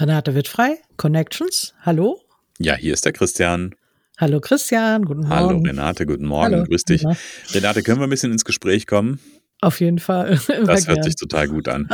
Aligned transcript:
Renate 0.00 0.34
wird 0.34 0.48
frei. 0.48 0.76
Connections. 0.96 1.74
Hallo. 1.82 2.20
Ja, 2.58 2.74
hier 2.76 2.92
ist 2.94 3.04
der 3.04 3.12
Christian. 3.12 3.74
Hallo 4.18 4.40
Christian, 4.40 5.04
guten 5.04 5.20
Morgen. 5.20 5.30
Hallo 5.34 5.58
Renate, 5.58 6.04
guten 6.06 6.26
Morgen. 6.26 6.54
Hallo. 6.54 6.64
Grüß 6.64 6.84
dich. 6.84 7.02
Ja. 7.02 7.12
Renate, 7.52 7.82
können 7.82 8.00
wir 8.00 8.06
ein 8.06 8.10
bisschen 8.10 8.32
ins 8.32 8.44
Gespräch 8.44 8.86
kommen? 8.86 9.20
Auf 9.60 9.80
jeden 9.80 9.98
Fall. 9.98 10.38
Immer 10.56 10.66
Das 10.66 10.86
hört 10.86 10.96
gern. 10.98 11.02
sich 11.04 11.16
total 11.16 11.48
gut 11.48 11.68
an. 11.68 11.88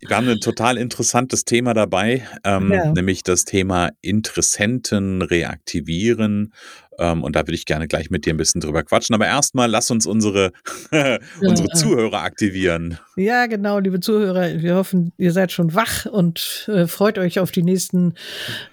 Wir 0.00 0.16
haben 0.16 0.28
ein 0.28 0.38
total 0.40 0.76
interessantes 0.76 1.44
Thema 1.44 1.74
dabei, 1.74 2.26
ähm, 2.44 2.72
Ja. 2.72 2.92
nämlich 2.92 3.22
das 3.22 3.44
Thema 3.44 3.90
Interessenten 4.02 5.22
reaktivieren. 5.22 6.52
Ähm, 6.98 7.22
und 7.22 7.36
da 7.36 7.40
würde 7.40 7.54
ich 7.54 7.66
gerne 7.66 7.88
gleich 7.88 8.10
mit 8.10 8.26
dir 8.26 8.34
ein 8.34 8.36
bisschen 8.36 8.60
drüber 8.60 8.82
quatschen. 8.82 9.14
Aber 9.14 9.26
erstmal 9.26 9.68
lass 9.70 9.90
uns 9.90 10.06
unsere, 10.06 10.52
unsere. 11.40 11.68
Zuhörer 11.74 12.22
aktivieren. 12.22 12.98
Ja, 13.16 13.46
genau, 13.46 13.78
liebe 13.78 14.00
Zuhörer. 14.00 14.62
Wir 14.62 14.76
hoffen, 14.76 15.12
ihr 15.18 15.32
seid 15.32 15.52
schon 15.52 15.74
wach 15.74 16.06
und 16.06 16.68
äh, 16.72 16.86
freut 16.86 17.18
euch 17.18 17.38
auf 17.40 17.50
die 17.50 17.62
nächsten 17.62 18.14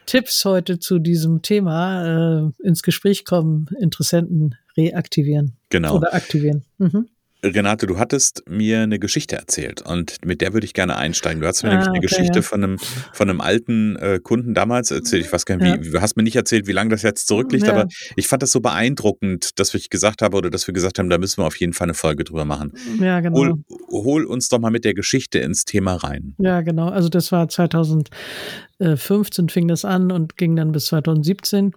Tipps 0.06 0.46
heute 0.46 0.80
zu 0.80 1.00
diesem 1.00 1.42
Thema. 1.42 2.44
Äh, 2.62 2.68
ins 2.68 2.84
Gespräch 2.84 3.26
kommen, 3.26 3.68
Interessenten 3.80 4.56
reaktivieren 4.78 5.54
Genau. 5.70 5.96
oder 5.98 6.14
aktivieren. 6.14 6.64
Mhm. 6.78 7.08
Renate, 7.44 7.88
du 7.88 8.00
hattest 8.00 8.44
mir 8.48 8.82
eine 8.82 9.00
Geschichte 9.00 9.36
erzählt 9.36 9.82
und 9.82 10.16
mit 10.26 10.40
der 10.40 10.54
würde 10.54 10.66
ich 10.66 10.74
gerne 10.74 10.96
einsteigen. 10.98 11.42
Du 11.42 11.48
hast 11.48 11.64
mir 11.64 11.70
Ah, 11.70 11.74
nämlich 11.74 11.90
eine 11.90 11.98
okay, 11.98 12.08
Geschichte 12.08 12.40
ja. 12.40 12.42
von 12.42 12.64
einem, 12.64 12.78
von 13.12 13.30
einem 13.30 13.42
alten 13.42 13.98
äh, 13.98 14.20
Kunden 14.24 14.54
damals 14.54 14.92
erzählt. 14.92 15.26
Ich 15.26 15.34
weiß 15.34 15.46
gar 15.46 15.58
nicht, 15.58 15.68
Ja. 15.68 15.84
wie, 15.84 15.90
du 15.92 16.02
hast 16.02 16.16
mir 16.16 16.24
nicht 16.24 16.36
erzählt, 16.38 16.68
wie 16.68 16.72
lange 16.72 16.92
das 16.92 17.02
jetzt 17.02 17.28
zurückliegt, 17.28 17.66
Ja. 17.68 17.74
aber 17.74 17.88
ich 18.16 18.28
fand 18.28 18.44
das 18.44 18.52
so 18.52 18.62
beeindruckend, 18.62 19.60
dass 19.60 19.74
ich 19.74 19.90
gesagt 19.90 20.22
habe 20.22 20.38
oder 20.38 20.50
dass 20.50 20.68
wir 20.68 20.74
gesagt 20.74 21.00
haben, 21.00 21.10
da 21.10 21.18
müssen 21.18 21.42
wir 21.42 21.48
auf 21.48 21.58
jeden 21.58 21.74
Fall 21.74 21.86
eine 21.88 21.94
Folge 21.96 22.24
drüber 22.24 22.46
machen. 22.46 22.72
Ja, 23.00 23.20
genau. 23.20 23.38
Hol, 23.38 23.54
hol 23.92 24.24
uns 24.26 24.48
doch 24.48 24.60
mal 24.60 24.72
mit 24.72 24.86
der 24.86 24.94
Geschichte 24.94 25.40
ins 25.40 25.66
Thema 25.66 25.96
rein. 25.96 26.36
Ja, 26.38 26.62
genau. 26.62 26.88
Also 26.90 27.10
das 27.10 27.32
war 27.34 27.50
2015 27.50 29.50
fing 29.50 29.68
das 29.68 29.84
an 29.86 30.12
und 30.12 30.38
ging 30.38 30.56
dann 30.56 30.72
bis 30.72 30.86
2017. 30.86 31.72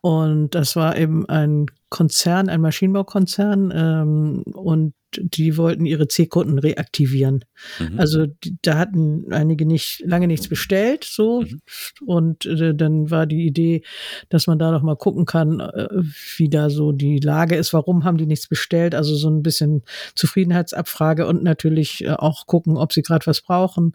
Und 0.00 0.54
das 0.54 0.76
war 0.76 0.96
eben 0.96 1.28
ein 1.28 1.66
Konzern, 1.92 2.48
ein 2.48 2.62
Maschinenbaukonzern. 2.62 3.70
Ähm, 3.74 4.42
und 4.54 4.94
die 5.20 5.56
wollten 5.56 5.86
ihre 5.86 6.08
C-Kunden 6.08 6.58
reaktivieren. 6.58 7.44
Mhm. 7.78 7.98
Also 7.98 8.26
die, 8.26 8.56
da 8.62 8.78
hatten 8.78 9.32
einige 9.32 9.66
nicht 9.66 10.02
lange 10.06 10.26
nichts 10.26 10.48
bestellt, 10.48 11.04
so 11.04 11.42
Mhm. 11.42 11.60
und 12.06 12.46
äh, 12.46 12.74
dann 12.74 13.10
war 13.10 13.26
die 13.26 13.46
Idee, 13.46 13.82
dass 14.28 14.46
man 14.46 14.58
da 14.58 14.70
noch 14.70 14.82
mal 14.82 14.96
gucken 14.96 15.24
kann, 15.24 15.60
äh, 15.60 15.88
wie 16.36 16.48
da 16.48 16.70
so 16.70 16.92
die 16.92 17.18
Lage 17.18 17.56
ist. 17.56 17.72
Warum 17.72 18.04
haben 18.04 18.16
die 18.16 18.26
nichts 18.26 18.48
bestellt? 18.48 18.94
Also 18.94 19.14
so 19.14 19.28
ein 19.28 19.42
bisschen 19.42 19.82
Zufriedenheitsabfrage 20.14 21.26
und 21.26 21.42
natürlich 21.42 22.04
äh, 22.04 22.10
auch 22.10 22.46
gucken, 22.46 22.76
ob 22.76 22.92
sie 22.92 23.02
gerade 23.02 23.26
was 23.26 23.40
brauchen, 23.40 23.94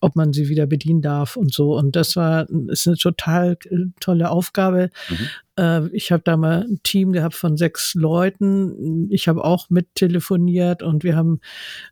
ob 0.00 0.16
man 0.16 0.32
sie 0.32 0.48
wieder 0.48 0.66
bedienen 0.66 1.02
darf 1.02 1.36
und 1.36 1.52
so. 1.52 1.76
Und 1.76 1.96
das 1.96 2.16
war 2.16 2.48
ist 2.68 2.86
eine 2.86 2.96
total 2.96 3.56
äh, 3.70 3.76
tolle 4.00 4.30
Aufgabe. 4.30 4.90
Mhm. 5.08 5.28
Äh, 5.58 5.86
ich 5.88 6.12
habe 6.12 6.22
da 6.24 6.36
mal 6.36 6.62
ein 6.62 6.80
Team 6.82 7.12
gehabt 7.12 7.34
von 7.34 7.56
sechs 7.56 7.94
Leuten. 7.94 9.10
Ich 9.10 9.28
habe 9.28 9.44
auch 9.44 9.70
mit 9.70 9.94
telefoniert 9.94 10.51
und 10.82 11.04
wir 11.04 11.16
haben 11.16 11.40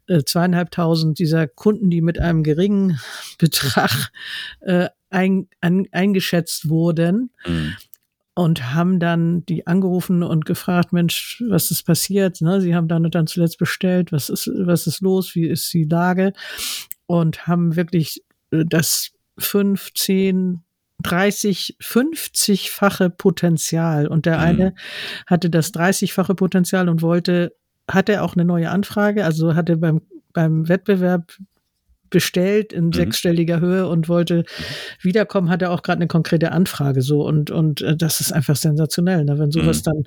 äh, 0.06 0.22
zweieinhalbtausend 0.24 1.18
dieser 1.18 1.46
Kunden, 1.48 1.90
die 1.90 2.00
mit 2.02 2.18
einem 2.18 2.42
geringen 2.42 2.98
Betrag 3.38 4.10
äh, 4.60 4.88
ein, 5.10 5.48
an, 5.60 5.86
eingeschätzt 5.92 6.68
wurden 6.68 7.30
Mhm. 7.46 7.74
und 8.34 8.72
haben 8.74 9.00
dann 9.00 9.44
die 9.46 9.66
angerufen 9.66 10.22
und 10.22 10.44
gefragt, 10.46 10.92
Mensch, 10.92 11.42
was 11.48 11.70
ist 11.70 11.82
passiert? 11.84 12.40
Ne? 12.40 12.60
Sie 12.60 12.74
haben 12.74 12.86
dann 12.88 13.04
und 13.04 13.14
dann 13.14 13.26
zuletzt 13.26 13.58
bestellt, 13.58 14.12
was 14.12 14.28
ist, 14.28 14.48
was 14.54 14.86
ist 14.86 15.00
los, 15.00 15.34
wie 15.34 15.46
ist 15.48 15.72
die 15.72 15.84
Lage? 15.84 16.32
Und 17.06 17.46
haben 17.48 17.74
wirklich 17.76 18.22
äh, 18.52 18.64
das 18.66 19.10
fünf, 19.36 19.92
zehn, 19.94 20.62
30, 21.02 21.76
50-fache 21.80 23.08
Potenzial. 23.10 24.06
Und 24.06 24.26
der 24.26 24.36
Mhm. 24.36 24.42
eine 24.44 24.74
hatte 25.26 25.50
das 25.50 25.72
30-fache 25.74 26.34
Potenzial 26.34 26.88
und 26.88 27.02
wollte, 27.02 27.54
hatte 27.90 28.22
auch 28.22 28.34
eine 28.34 28.44
neue 28.44 28.70
Anfrage, 28.70 29.24
also 29.24 29.54
hatte 29.54 29.76
beim, 29.76 30.00
beim 30.32 30.68
Wettbewerb 30.68 31.32
bestellt 32.08 32.72
in 32.72 32.86
Mhm. 32.86 32.92
sechsstelliger 32.92 33.60
Höhe 33.60 33.86
und 33.86 34.08
wollte 34.08 34.42
wiederkommen, 35.00 35.48
hat 35.48 35.62
er 35.62 35.70
auch 35.70 35.82
gerade 35.82 35.98
eine 35.98 36.08
konkrete 36.08 36.50
Anfrage 36.50 37.02
so 37.02 37.24
und 37.24 37.52
und 37.52 37.82
äh, 37.82 37.96
das 37.96 38.18
ist 38.20 38.32
einfach 38.32 38.56
sensationell, 38.56 39.24
ne? 39.24 39.38
wenn 39.38 39.52
sowas 39.52 39.78
Mhm. 39.78 39.82
dann 39.84 40.04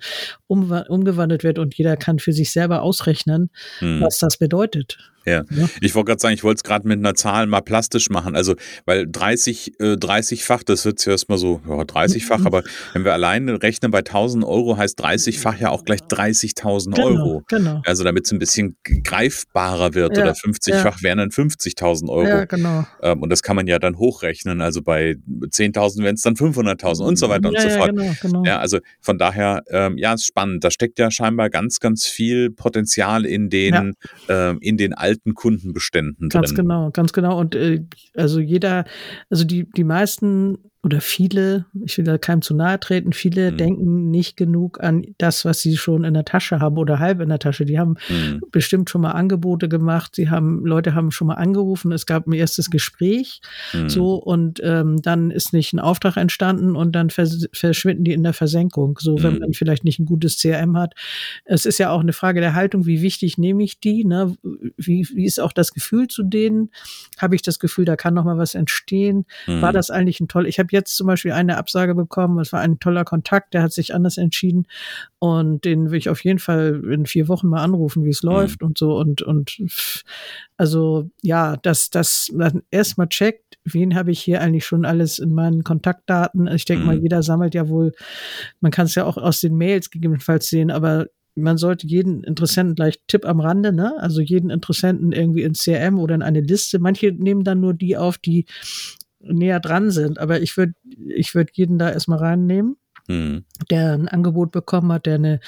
umwa- 0.49 0.87
umgewandelt 0.87 1.43
wird 1.45 1.59
und 1.59 1.75
jeder 1.75 1.95
kann 1.95 2.19
für 2.19 2.33
sich 2.33 2.51
selber 2.51 2.81
ausrechnen, 2.81 3.49
Mhm. 3.79 4.01
was 4.01 4.19
das 4.19 4.37
bedeutet. 4.37 4.97
Ja, 5.25 5.43
Ja. 5.49 5.69
ich 5.81 5.95
wollte 5.95 6.07
gerade 6.07 6.19
sagen, 6.21 6.33
ich 6.33 6.43
wollte 6.43 6.57
es 6.59 6.63
gerade 6.63 6.87
mit 6.87 6.99
einer 6.99 7.15
Zahl 7.15 7.47
mal 7.47 7.61
plastisch 7.61 8.09
machen. 8.09 8.35
Also, 8.35 8.55
weil 8.85 9.07
30, 9.09 9.79
äh, 9.79 9.95
30-fach, 9.95 10.63
das 10.63 10.85
hört 10.85 10.99
sich 10.99 11.07
erstmal 11.07 11.37
so, 11.37 11.61
ja, 11.67 11.75
30-fach, 11.85 12.39
Mhm. 12.39 12.47
aber 12.47 12.63
wenn 12.93 13.05
wir 13.05 13.13
alleine 13.13 13.61
rechnen 13.61 13.91
bei 13.91 14.01
1000 14.01 14.43
Euro, 14.43 14.77
heißt 14.77 14.99
30-fach 15.03 15.59
ja 15.59 15.69
auch 15.69 15.83
gleich 15.85 16.01
30.000 16.01 16.95
Genau, 16.95 17.07
Euro. 17.07 17.43
genau. 17.47 17.81
Also, 17.85 18.03
damit 18.03 18.25
es 18.25 18.31
ein 18.31 18.39
bisschen 18.39 18.75
greifbarer 19.03 19.93
wird 19.93 20.17
Ja, 20.17 20.23
oder 20.23 20.33
50-fach 20.33 21.01
wären 21.03 21.17
dann 21.19 21.29
50.000 21.31 22.09
Euro. 22.09 22.27
Ja, 22.27 22.45
genau. 22.45 22.85
Ähm, 23.01 23.21
und 23.21 23.29
das 23.29 23.43
kann 23.43 23.55
man 23.55 23.67
ja 23.67 23.79
dann 23.79 23.97
hochrechnen. 23.97 24.61
Also, 24.61 24.81
bei 24.81 25.15
10.000 25.49 26.03
wären 26.03 26.15
es 26.15 26.21
dann 26.21 26.35
500.000 26.35 27.05
und 27.05 27.17
so 27.17 27.29
weiter 27.29 27.49
und 27.49 27.55
ja, 27.55 27.61
so 27.61 27.69
ja, 27.69 27.77
fort. 27.77 27.89
genau, 27.91 28.13
genau. 28.21 28.43
Ja, 28.45 28.59
also 28.59 28.79
von 29.01 29.17
daher, 29.17 29.63
ähm, 29.69 29.97
ja, 29.97 30.13
ist 30.13 30.25
spannend. 30.25 30.63
Da 30.63 30.71
steckt 30.71 30.99
ja 30.99 31.11
scheinbar 31.11 31.49
ganz, 31.49 31.79
ganz 31.79 32.05
viel 32.05 32.49
Potenzial 32.51 33.25
in 33.25 33.49
den, 33.49 33.93
ähm, 34.29 34.57
in 34.61 34.77
den 34.77 34.93
alten 34.93 35.12
Kundenbeständen 35.33 36.29
Ganz 36.29 36.49
drin. 36.49 36.57
genau, 36.57 36.91
ganz 36.91 37.13
genau. 37.13 37.39
Und 37.39 37.55
äh, 37.55 37.85
also 38.15 38.39
jeder, 38.39 38.85
also 39.29 39.43
die, 39.43 39.69
die 39.69 39.83
meisten 39.83 40.57
oder 40.85 40.99
viele, 40.99 41.65
ich 41.85 41.97
will 41.97 42.03
da 42.03 42.17
keinem 42.17 42.41
zu 42.41 42.53
nahe 42.53 42.77
treten, 42.77 43.13
viele 43.13 43.51
Mhm. 43.53 43.57
denken 43.57 44.11
nicht 44.11 44.35
genug 44.35 44.83
an 44.83 45.05
das, 45.17 45.45
was 45.45 45.61
sie 45.61 45.77
schon 45.77 46.03
in 46.03 46.13
der 46.13 46.25
Tasche 46.25 46.59
haben 46.59 46.77
oder 46.77 46.99
halb 46.99 47.21
in 47.21 47.29
der 47.29 47.39
Tasche. 47.39 47.63
Die 47.63 47.79
haben 47.79 47.95
Mhm. 48.09 48.41
bestimmt 48.51 48.89
schon 48.89 48.99
mal 48.99 49.11
Angebote 49.11 49.69
gemacht. 49.69 50.13
Sie 50.15 50.29
haben, 50.29 50.65
Leute 50.65 50.93
haben 50.93 51.11
schon 51.11 51.27
mal 51.27 51.35
angerufen. 51.35 51.93
Es 51.93 52.05
gab 52.05 52.27
ein 52.27 52.33
erstes 52.33 52.69
Gespräch. 52.69 53.39
Mhm. 53.73 53.87
So, 53.87 54.15
und 54.15 54.59
ähm, 54.61 55.01
dann 55.01 55.31
ist 55.31 55.53
nicht 55.53 55.71
ein 55.71 55.79
Auftrag 55.79 56.17
entstanden 56.17 56.75
und 56.75 56.91
dann 56.93 57.09
vers 57.09 57.47
verschwinden 57.53 58.03
die 58.03 58.11
in 58.11 58.23
der 58.23 58.33
Versenkung. 58.33 58.99
So, 58.99 59.23
wenn 59.23 59.35
Mhm. 59.35 59.39
man 59.39 59.53
vielleicht 59.53 59.85
nicht 59.85 59.99
ein 59.99 60.05
gutes 60.05 60.37
CRM 60.37 60.77
hat. 60.77 60.95
Es 61.45 61.65
ist 61.65 61.77
ja 61.77 61.91
auch 61.91 62.01
eine 62.01 62.11
Frage 62.13 62.41
der 62.41 62.55
Haltung, 62.55 62.85
wie 62.85 63.01
wichtig 63.01 63.37
nehme 63.37 63.63
ich 63.63 63.79
die? 63.79 64.03
Ne? 64.03 64.35
Wie, 64.75 65.07
wie 65.15 65.25
ist 65.25 65.39
auch 65.39 65.53
das 65.53 65.71
Gefühl 65.73 66.09
zu 66.09 66.23
denen? 66.23 66.71
Habe 67.19 67.35
ich 67.35 67.41
das 67.41 67.57
Gefühl, 67.59 67.85
da 67.85 67.95
kann 67.95 68.13
noch 68.15 68.25
mal 68.25 68.37
was 68.37 68.53
entstehen? 68.53 69.25
War 69.47 69.71
Mhm. 69.71 69.73
das 69.75 69.89
eigentlich 69.89 70.19
ein 70.19 70.27
toll? 70.27 70.45
Ich 70.45 70.59
habe 70.59 70.72
jetzt 70.73 70.97
zum 70.97 71.07
Beispiel 71.07 71.31
eine 71.31 71.57
Absage 71.57 71.95
bekommen. 71.95 72.39
Es 72.39 72.51
war 72.51 72.59
ein 72.59 72.79
toller 72.79 73.05
Kontakt, 73.05 73.53
der 73.53 73.63
hat 73.63 73.71
sich 73.71 73.95
anders 73.95 74.17
entschieden. 74.17 74.67
Und 75.19 75.63
den 75.63 75.91
will 75.91 75.97
ich 75.97 76.09
auf 76.09 76.21
jeden 76.25 76.39
Fall 76.39 76.83
in 76.91 77.05
vier 77.05 77.29
Wochen 77.29 77.47
mal 77.47 77.63
anrufen, 77.63 78.03
wie 78.03 78.09
es 78.09 78.23
läuft 78.23 78.61
und 78.61 78.77
so. 78.77 78.97
Und, 78.97 79.21
und 79.21 79.57
also 80.57 81.09
ja, 81.21 81.55
dass 81.55 81.89
das 81.89 82.29
erstmal 82.71 83.07
checkt, 83.07 83.57
wen 83.63 83.95
habe 83.95 84.11
ich 84.11 84.19
hier 84.19 84.41
eigentlich 84.41 84.65
schon 84.65 84.83
alles 84.83 85.19
in 85.19 85.33
meinen 85.33 85.63
Kontaktdaten. 85.63 86.47
Ich 86.47 86.65
denke 86.65 86.85
mal, 86.85 86.97
Mhm. 86.97 87.03
jeder 87.03 87.23
sammelt 87.23 87.55
ja 87.55 87.69
wohl, 87.69 87.93
man 88.59 88.71
kann 88.71 88.87
es 88.87 88.95
ja 88.95 89.05
auch 89.05 89.15
aus 89.15 89.39
den 89.39 89.55
Mails 89.55 89.89
gegebenenfalls 89.89 90.49
sehen, 90.49 90.69
aber 90.71 91.07
man 91.35 91.57
sollte 91.57 91.87
jeden 91.87 92.23
Interessenten 92.23 92.75
gleich 92.75 92.99
Tipp 93.07 93.25
am 93.25 93.39
Rande, 93.39 93.73
ne? 93.73 93.95
Also 93.97 94.21
jeden 94.21 94.51
Interessenten 94.51 95.11
irgendwie 95.11 95.41
ins 95.41 95.63
CRM 95.63 95.97
oder 95.97 96.13
in 96.13 96.21
eine 96.21 96.41
Liste. 96.41 96.77
Manche 96.77 97.11
nehmen 97.11 97.43
dann 97.43 97.59
nur 97.59 97.73
die 97.73 97.97
auf, 97.97 98.19
die 98.19 98.45
näher 99.23 99.59
dran 99.59 99.91
sind, 99.91 100.19
aber 100.19 100.41
ich 100.41 100.57
würde 100.57 100.73
ich 101.15 101.35
würde 101.35 101.51
jeden 101.53 101.77
da 101.77 101.91
erstmal 101.91 102.19
reinnehmen 102.19 102.77
mhm. 103.07 103.45
der 103.69 103.93
ein 103.93 104.07
Angebot 104.07 104.51
bekommen 104.51 104.91
hat, 104.91 105.05
der 105.05 105.15
eine, 105.15 105.39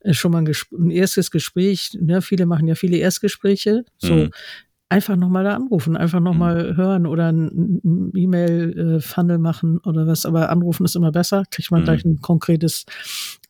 äh, 0.00 0.12
schon 0.12 0.32
mal 0.32 0.38
ein, 0.38 0.52
ein 0.72 0.90
erstes 0.90 1.30
Gespräch, 1.30 1.96
ne, 2.00 2.22
viele 2.22 2.46
machen 2.46 2.68
ja 2.68 2.74
viele 2.74 2.96
Erstgespräche, 2.96 3.84
so 3.98 4.14
mhm. 4.14 4.30
einfach 4.88 5.16
nochmal 5.16 5.44
da 5.44 5.54
anrufen, 5.54 5.96
einfach 5.96 6.20
nochmal 6.20 6.72
mhm. 6.72 6.76
hören 6.76 7.06
oder 7.06 7.32
ein, 7.32 8.12
E-Mail-Funnel 8.14 9.38
machen 9.38 9.78
oder 9.78 10.06
was, 10.06 10.26
aber 10.26 10.50
anrufen 10.50 10.84
ist 10.84 10.96
immer 10.96 11.12
besser, 11.12 11.44
kriegt 11.50 11.70
man 11.70 11.80
mhm. 11.80 11.84
gleich 11.84 12.04
ein 12.04 12.20
konkretes 12.20 12.84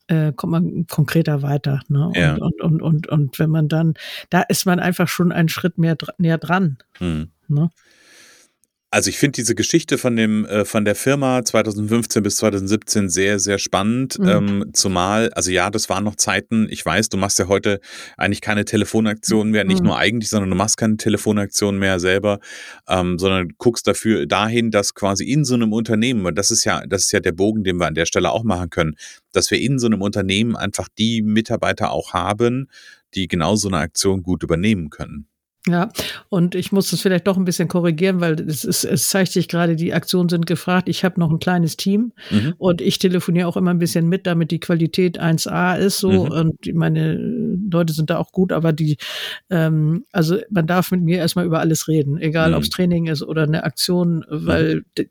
äh, 0.09 0.33
kommt 0.33 0.51
man 0.51 0.87
konkreter 0.89 1.43
weiter. 1.43 1.81
Ne? 1.89 2.11
Ja. 2.15 2.35
Und, 2.35 2.61
und, 2.61 2.83
und, 2.83 3.09
und, 3.09 3.39
wenn 3.39 3.51
man 3.51 3.69
dann, 3.69 3.95
da 4.31 4.43
ist 4.43 4.67
man 4.67 4.81
einfach 4.81 5.07
schon 5.07 5.31
einen 5.31 5.49
Schritt 5.49 5.79
mehr 5.79 5.97
näher 6.19 6.39
dran. 6.39 6.79
Mhm. 6.99 7.29
Ne? 7.47 7.71
Also 8.93 9.09
ich 9.09 9.17
finde 9.17 9.37
diese 9.37 9.55
Geschichte 9.55 9.97
von 9.97 10.17
dem 10.17 10.45
äh, 10.45 10.67
von 10.67 10.85
der 10.85 10.95
Firma 10.95 11.43
2015 11.43 12.23
bis 12.23 12.37
2017 12.37 13.09
sehr 13.09 13.39
sehr 13.39 13.57
spannend. 13.59 14.19
Mhm. 14.19 14.29
Ähm, 14.29 14.71
zumal 14.75 15.31
also 15.33 15.51
ja, 15.51 15.71
das 15.71 15.89
waren 15.89 16.05
noch 16.05 16.17
Zeiten. 16.17 16.67
Ich 16.69 16.85
weiß, 16.85 17.09
du 17.09 17.17
machst 17.17 17.39
ja 17.39 17.49
heute 17.49 17.81
eigentlich 18.19 18.43
keine 18.43 18.67
Telefonaktionen 18.67 19.51
mehr, 19.51 19.65
nicht 19.65 19.81
mhm. 19.81 19.87
nur 19.87 19.99
eigentlich, 19.99 20.29
sondern 20.29 20.51
du 20.51 20.57
machst 20.57 20.77
keine 20.77 20.99
Telefonaktionen 20.99 21.81
mehr 21.81 22.01
selber, 22.01 22.39
ähm, 22.87 23.19
sondern 23.19 23.55
guckst 23.57 23.87
dafür 23.87 24.27
dahin, 24.27 24.71
dass 24.71 24.93
quasi 24.93 25.25
in 25.25 25.47
so 25.47 25.55
einem 25.55 25.73
Unternehmen 25.73 26.27
und 26.27 26.37
das 26.37 26.51
ist 26.51 26.65
ja 26.65 26.85
das 26.87 27.05
ist 27.05 27.13
ja 27.13 27.21
der 27.21 27.33
Bogen, 27.33 27.65
den 27.65 27.79
wir 27.79 27.87
an 27.87 27.95
der 27.95 28.05
Stelle 28.05 28.31
auch 28.31 28.45
machen 28.45 28.69
können, 28.69 28.97
dass 29.33 29.51
wir 29.51 29.59
in 29.59 29.79
so 29.79 29.87
einem 29.87 30.03
Unternehmen 30.03 30.55
einfach 30.55 30.89
die 30.99 31.23
Mitarbeiter 31.23 31.93
auch 31.93 32.13
haben, 32.13 32.69
die 33.15 33.27
genau 33.27 33.57
so 33.57 33.69
eine 33.69 33.79
Aktion 33.79 34.23
gut 34.23 34.43
übernehmen 34.43 34.91
können. 34.91 35.29
Ja, 35.69 35.91
und 36.29 36.57
ich 36.57 36.73
muss 36.73 36.91
das 36.91 37.03
vielleicht 37.03 37.29
doch 37.29 37.37
ein 37.37 37.45
bisschen 37.45 37.69
korrigieren, 37.69 38.21
weil 38.21 38.41
es, 38.41 38.65
ist, 38.65 38.83
es 38.83 39.09
zeigt 39.09 39.31
sich 39.31 39.47
gerade, 39.47 39.77
die 39.77 39.95
Aktionen 39.95 40.29
sind 40.29 40.45
gefragt. 40.45 40.89
Ich 40.89 41.05
habe 41.05 41.21
noch 41.21 41.31
ein 41.31 41.39
kleines 41.39 41.77
Team 41.77 42.13
mhm. 42.31 42.55
und 42.59 42.81
ich 42.81 42.99
telefoniere 42.99 43.47
auch 43.47 43.57
immer 43.57 43.71
ein 43.71 43.79
bisschen 43.79 44.09
mit, 44.09 44.27
damit 44.27 44.51
die 44.51 44.59
Qualität 44.59 45.23
1A 45.23 45.79
ist 45.79 45.99
so 45.99 46.11
mhm. 46.11 46.33
und 46.33 46.75
meine 46.75 47.15
Leute 47.15 47.93
sind 47.93 48.11
da 48.11 48.19
auch 48.19 48.33
gut, 48.33 48.51
aber 48.51 48.73
die, 48.73 48.97
ähm, 49.51 50.05
also 50.11 50.39
man 50.51 50.67
darf 50.67 50.91
mit 50.91 51.03
mir 51.03 51.19
erstmal 51.19 51.47
über 51.47 51.61
alles 51.61 51.87
reden, 51.87 52.19
egal 52.19 52.51
mhm. 52.51 52.57
ob 52.57 52.63
es 52.65 52.71
Training 52.71 53.07
ist 53.07 53.23
oder 53.23 53.45
eine 53.45 53.63
Aktion, 53.63 54.25
weil 54.29 54.83
mhm 54.99 55.07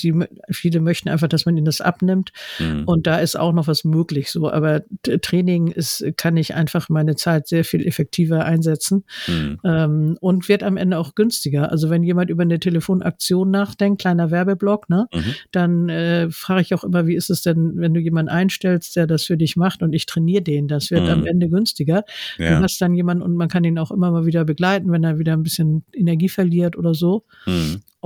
die 0.00 0.14
viele 0.50 0.80
möchten 0.80 1.08
einfach, 1.08 1.28
dass 1.28 1.46
man 1.46 1.56
ihnen 1.56 1.64
das 1.64 1.80
abnimmt. 1.80 2.32
Mhm. 2.58 2.84
Und 2.84 3.06
da 3.06 3.18
ist 3.18 3.38
auch 3.38 3.52
noch 3.52 3.66
was 3.66 3.84
möglich 3.84 4.30
so. 4.30 4.50
Aber 4.50 4.82
Training 5.22 5.68
ist, 5.68 6.04
kann 6.16 6.36
ich 6.36 6.54
einfach 6.54 6.88
meine 6.88 7.16
Zeit 7.16 7.48
sehr 7.48 7.64
viel 7.64 7.86
effektiver 7.86 8.44
einsetzen 8.44 9.04
mhm. 9.26 9.58
ähm, 9.64 10.18
und 10.20 10.48
wird 10.48 10.62
am 10.62 10.76
Ende 10.76 10.98
auch 10.98 11.14
günstiger. 11.14 11.70
Also 11.70 11.90
wenn 11.90 12.02
jemand 12.02 12.30
über 12.30 12.42
eine 12.42 12.60
Telefonaktion 12.60 13.50
nachdenkt, 13.50 14.00
kleiner 14.00 14.30
Werbeblock, 14.30 14.88
ne, 14.88 15.06
mhm. 15.12 15.34
dann 15.52 15.88
äh, 15.88 16.30
frage 16.30 16.62
ich 16.62 16.74
auch 16.74 16.84
immer, 16.84 17.06
wie 17.06 17.14
ist 17.14 17.30
es 17.30 17.42
denn, 17.42 17.72
wenn 17.76 17.94
du 17.94 18.00
jemanden 18.00 18.30
einstellst, 18.30 18.96
der 18.96 19.06
das 19.06 19.24
für 19.24 19.36
dich 19.36 19.56
macht 19.56 19.82
und 19.82 19.92
ich 19.92 20.06
trainiere 20.06 20.42
den, 20.42 20.68
das 20.68 20.90
wird 20.90 21.08
am 21.08 21.20
mhm. 21.20 21.26
Ende 21.26 21.48
günstiger. 21.48 22.04
Ja. 22.38 22.56
Du 22.56 22.62
hast 22.62 22.80
dann 22.80 22.94
jemanden 22.94 23.22
und 23.22 23.36
man 23.36 23.48
kann 23.48 23.64
ihn 23.64 23.78
auch 23.78 23.90
immer 23.90 24.10
mal 24.10 24.26
wieder 24.26 24.44
begleiten, 24.44 24.90
wenn 24.92 25.04
er 25.04 25.18
wieder 25.18 25.32
ein 25.32 25.42
bisschen 25.42 25.84
Energie 25.92 26.28
verliert 26.28 26.76
oder 26.76 26.94
so. 26.94 27.24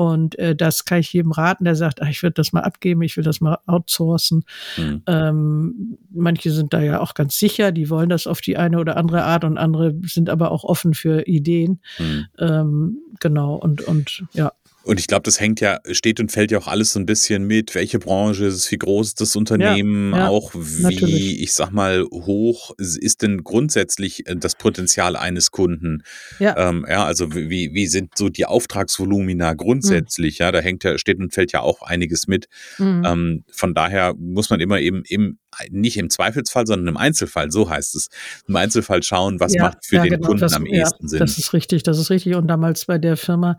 Und 0.01 0.39
äh, 0.39 0.57
das 0.57 0.87
kann 0.87 1.01
ich 1.01 1.13
jedem 1.13 1.31
raten, 1.31 1.65
der 1.65 1.77
sagt, 1.77 2.01
ach, 2.01 2.09
ich 2.09 2.23
würde 2.23 2.33
das 2.33 2.55
mal 2.55 2.63
abgeben, 2.63 3.03
ich 3.03 3.19
will 3.19 3.23
das 3.23 3.43
mal 3.43 3.59
outsourcen. 3.67 4.47
Mhm. 4.79 5.03
Ähm, 5.07 5.99
manche 6.11 6.53
sind 6.53 6.73
da 6.73 6.81
ja 6.81 7.01
auch 7.01 7.13
ganz 7.13 7.39
sicher, 7.39 7.71
die 7.71 7.91
wollen 7.91 8.09
das 8.09 8.27
auf 8.27 8.41
die 8.41 8.57
eine 8.57 8.79
oder 8.79 8.97
andere 8.97 9.25
Art 9.25 9.45
und 9.45 9.59
andere 9.59 9.95
sind 10.05 10.31
aber 10.31 10.53
auch 10.53 10.65
offen 10.65 10.95
für 10.95 11.27
Ideen. 11.27 11.81
Mhm. 11.99 12.27
Ähm, 12.39 12.99
genau, 13.21 13.57
und, 13.57 13.83
und 13.83 14.25
ja. 14.33 14.53
Und 14.83 14.99
ich 14.99 15.07
glaube, 15.07 15.23
das 15.25 15.39
hängt 15.39 15.61
ja, 15.61 15.79
steht 15.91 16.21
und 16.21 16.33
fällt 16.33 16.51
ja 16.51 16.59
auch 16.59 16.67
alles 16.67 16.93
so 16.93 16.99
ein 16.99 17.07
bisschen 17.07 17.47
mit, 17.47 17.75
welche 17.75 17.99
Branche 17.99 18.47
ist 18.47 18.55
es, 18.55 18.71
wie 18.71 18.79
groß 18.79 19.09
ist 19.09 19.21
das 19.21 19.37
Unternehmen, 19.37 20.13
ja, 20.13 20.19
ja, 20.19 20.29
auch 20.29 20.53
wie, 20.55 20.83
natürlich. 20.83 21.43
ich 21.43 21.53
sag 21.53 21.71
mal, 21.71 22.05
hoch 22.11 22.73
ist 22.79 23.23
denn 23.23 23.45
grundsätzlich 23.45 24.27
äh, 24.27 24.37
das 24.37 24.55
Potenzial 24.55 25.17
eines 25.17 25.51
Kunden. 25.51 26.03
Ja, 26.39 26.57
ähm, 26.57 26.87
ja 26.89 27.05
also 27.05 27.35
wie, 27.35 27.75
wie 27.75 27.87
sind 27.87 28.17
so 28.17 28.31
die 28.31 28.47
Auftragsvolumina 28.47 29.53
grundsätzlich, 29.55 30.39
mhm. 30.39 30.45
ja, 30.45 30.53
da 30.53 30.61
hängt 30.61 30.85
ja, 30.85 30.97
steht 30.97 31.19
und 31.19 31.35
fällt 31.35 31.53
ja 31.53 31.61
auch 31.61 31.83
einiges 31.83 32.27
mit. 32.27 32.49
Mhm. 32.79 33.03
Ähm, 33.05 33.45
von 33.53 33.75
daher 33.75 34.15
muss 34.19 34.49
man 34.49 34.61
immer 34.61 34.81
eben 34.81 35.03
im 35.07 35.39
nicht 35.71 35.97
im 35.97 36.11
Zweifelsfall, 36.11 36.67
sondern 36.67 36.89
im 36.89 36.97
Einzelfall, 36.97 37.51
so 37.51 37.69
heißt 37.69 37.95
es, 37.95 38.09
im 38.47 38.57
Einzelfall 38.57 39.03
schauen, 39.03 39.41
was 39.41 39.55
ja, 39.55 39.65
macht 39.65 39.85
für 39.85 39.97
ja, 39.97 40.03
den 40.03 40.13
genau, 40.13 40.29
Kunden 40.29 40.41
das, 40.41 40.55
am 40.55 40.67
ehesten 40.67 41.05
ja, 41.05 41.09
Sinn. 41.09 41.19
Das 41.19 41.39
ist 41.39 41.53
richtig, 41.53 41.83
das 41.83 41.99
ist 41.99 42.11
richtig. 42.11 42.35
Und 42.35 42.49
damals 42.49 42.87
bei 42.87 42.99
der 42.99 43.17
Firma 43.17 43.57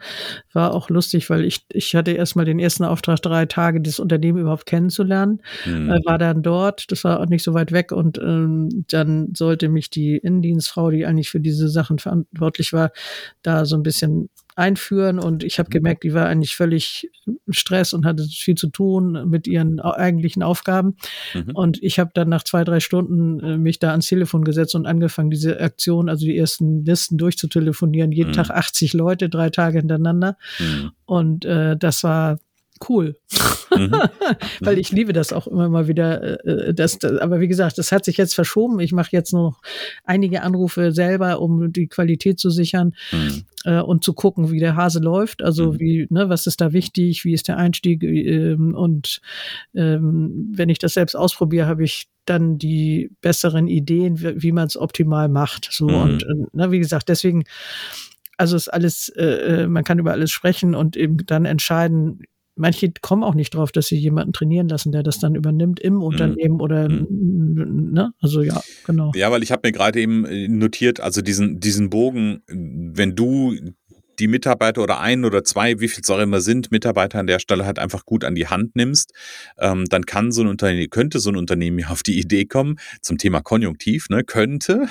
war 0.54 0.74
auch 0.74 0.90
lustig, 0.90 1.30
weil 1.30 1.44
ich, 1.44 1.66
ich 1.72 1.96
hatte 1.96 2.12
erstmal 2.12 2.46
den 2.46 2.60
ersten 2.60 2.84
Auftrag, 2.84 3.22
drei 3.22 3.46
Tage 3.46 3.82
das 3.82 4.00
Unternehmen 4.00 4.40
überhaupt 4.40 4.66
kennenzulernen, 4.66 5.42
hm. 5.64 5.90
äh, 5.90 6.00
war 6.06 6.18
dann 6.18 6.42
dort, 6.42 6.92
das 6.92 7.04
war 7.04 7.20
auch 7.20 7.28
nicht 7.28 7.44
so 7.44 7.54
weit 7.54 7.72
weg 7.72 7.92
und 7.92 8.18
ähm, 8.18 8.86
dann 8.90 9.34
sollte 9.36 9.70
mich 9.70 9.90
die 9.90 10.18
Innendienstfrau, 10.18 10.92
die 10.92 11.06
eigentlich 11.06 11.30
für 11.30 11.40
diese 11.40 11.70
Sachen 11.70 12.00
verantwortlich 12.00 12.74
war, 12.74 12.92
da 13.42 13.66
so 13.66 13.76
ein 13.76 13.84
bisschen 13.84 14.30
einführen 14.56 15.20
und 15.20 15.44
ich 15.44 15.60
habe 15.60 15.70
mhm. 15.70 15.74
gemerkt, 15.74 16.04
die 16.04 16.14
war 16.14 16.28
eigentlich 16.28 16.56
völlig 16.56 17.10
Stress 17.50 17.94
und 17.94 18.06
hatte 18.06 18.24
viel 18.24 18.56
zu 18.56 18.68
tun 18.68 19.30
mit 19.30 19.48
ihren 19.48 19.80
eigentlichen 19.80 20.44
Aufgaben. 20.44 20.96
Mhm. 21.34 21.52
Und 21.54 21.84
ich 21.84 22.00
habe 22.00 22.12
dann 22.14 22.30
nach 22.30 22.44
zwei, 22.44 22.64
drei 22.64 22.80
Stunden 22.80 23.40
äh, 23.40 23.58
mich 23.58 23.80
da 23.80 23.92
ans 23.92 24.08
Telefon 24.08 24.44
gesetzt 24.44 24.76
und 24.76 24.86
angefangen, 24.86 25.30
diese 25.30 25.60
Aktion, 25.60 26.10
also 26.10 26.26
die 26.26 26.38
ersten 26.38 26.86
Listen 26.86 27.18
durchzutelefonieren. 27.18 28.12
Jeden 28.12 28.32
mhm. 28.32 28.36
Tag 28.36 28.50
80 28.50 28.94
Leute, 28.94 29.30
drei 29.30 29.50
Tage 29.50 29.80
hintereinander. 29.80 30.38
Mhm. 30.60 30.92
Und 31.06 31.46
äh, 31.46 31.78
das 31.78 32.04
war 32.04 32.40
cool. 32.90 33.18
Mhm. 33.76 33.92
Weil 34.60 34.78
ich 34.78 34.92
liebe 34.92 35.14
das 35.14 35.34
auch 35.34 35.48
immer 35.48 35.70
mal 35.70 35.88
wieder. 35.88 36.46
Äh, 36.46 36.70
äh, 36.70 36.74
das, 36.74 37.00
das, 37.00 37.18
aber 37.20 37.40
wie 37.40 37.48
gesagt, 37.48 37.78
das 37.78 37.92
hat 37.92 38.06
sich 38.06 38.18
jetzt 38.18 38.34
verschoben. 38.34 38.80
Ich 38.80 38.92
mache 38.92 39.10
jetzt 39.12 39.34
noch 39.34 39.62
einige 40.04 40.42
Anrufe 40.42 40.92
selber, 40.92 41.42
um 41.42 41.72
die 41.72 41.88
Qualität 41.88 42.40
zu 42.40 42.50
sichern 42.50 42.94
mhm. 43.12 43.44
äh, 43.66 43.82
und 43.82 44.04
zu 44.04 44.14
gucken, 44.14 44.52
wie 44.52 44.60
der 44.60 44.76
Hase 44.76 45.00
läuft. 45.00 45.42
Also 45.42 45.74
mhm. 45.74 45.80
wie, 45.80 46.08
ne, 46.10 46.30
was 46.30 46.48
ist 46.48 46.62
da 46.62 46.74
wichtig, 46.74 47.26
wie 47.26 47.34
ist 47.34 47.48
der 47.48 47.58
Einstieg 47.58 48.04
ähm, 48.04 48.76
und 48.76 49.22
ähm, 49.74 50.52
wenn 50.54 50.70
ich 50.70 50.80
das 50.80 50.94
selbst 50.94 51.16
ausprobiere, 51.16 51.68
habe 51.68 51.84
ich 51.84 52.08
dann 52.26 52.58
die 52.58 53.12
besseren 53.22 53.68
Ideen, 53.68 54.22
wie, 54.22 54.42
wie 54.42 54.52
man 54.52 54.68
es 54.68 54.78
optimal 54.78 55.28
macht. 55.28 55.70
So 55.72 55.88
mhm. 55.88 55.96
und 55.96 56.24
äh, 56.24 56.46
ne, 56.54 56.72
wie 56.72 56.80
gesagt, 56.80 57.10
deswegen 57.10 57.44
also 58.38 58.56
ist 58.56 58.70
alles, 58.70 59.10
äh, 59.10 59.68
man 59.68 59.84
kann 59.84 60.00
über 60.00 60.14
alles 60.14 60.32
sprechen 60.32 60.74
und 60.74 60.98
eben 60.98 61.18
dann 61.28 61.46
entscheiden, 61.46 62.22
manche 62.56 62.92
kommen 63.02 63.24
auch 63.24 63.36
nicht 63.36 63.56
drauf, 63.56 63.72
dass 63.72 63.88
sie 63.88 63.98
jemanden 63.98 64.34
trainieren 64.34 64.68
lassen, 64.68 64.92
der 64.92 65.04
das 65.04 65.20
dann 65.20 65.36
übernimmt 65.36 65.80
im 65.80 65.96
mhm. 65.96 66.04
Unternehmen 66.04 66.56
mhm. 66.56 66.62
oder 66.62 66.88
ne? 66.88 68.14
Also 68.20 68.42
ja, 68.42 68.62
genau. 68.86 69.12
Ja, 69.16 69.32
weil 69.32 69.44
ich 69.44 69.52
habe 69.52 69.68
mir 69.68 69.72
gerade 69.72 70.00
eben 70.00 70.26
äh, 70.26 70.48
notiert, 70.48 71.00
also 71.00 71.22
diesen, 71.22 71.60
diesen 71.60 71.90
Bogen, 71.90 72.42
wenn 72.48 73.16
du 73.16 73.56
die 74.20 74.28
Mitarbeiter 74.28 74.84
oder 74.84 75.00
ein 75.00 75.26
oder 75.26 75.44
zwei, 75.44 75.80
wie 75.80 75.88
viel 75.88 76.02
es 76.04 76.10
auch 76.10 76.20
immer 76.20 76.42
sind, 76.42 76.72
Mitarbeiter 76.72 77.20
an 77.20 77.28
der 77.28 77.40
Stelle 77.40 77.66
halt 77.66 77.80
einfach 77.80 78.06
gut 78.06 78.24
an 78.24 78.36
die 78.36 78.48
Hand 78.48 78.76
nimmst, 78.76 79.14
ähm, 79.58 79.86
dann 79.86 80.06
kann 80.06 80.32
so 80.32 80.42
ein 80.42 80.48
Unternehmen, 80.48 80.90
könnte 80.90 81.20
so 81.20 81.32
ein 81.32 81.38
Unternehmen 81.38 81.80
ja 81.80 81.90
auf 81.90 82.04
die 82.04 82.20
Idee 82.20 82.46
kommen, 82.46 82.78
zum 83.02 83.18
Thema 83.18 83.42
Konjunktiv, 83.42 84.10
ne, 84.10 84.24
könnte, 84.24 84.88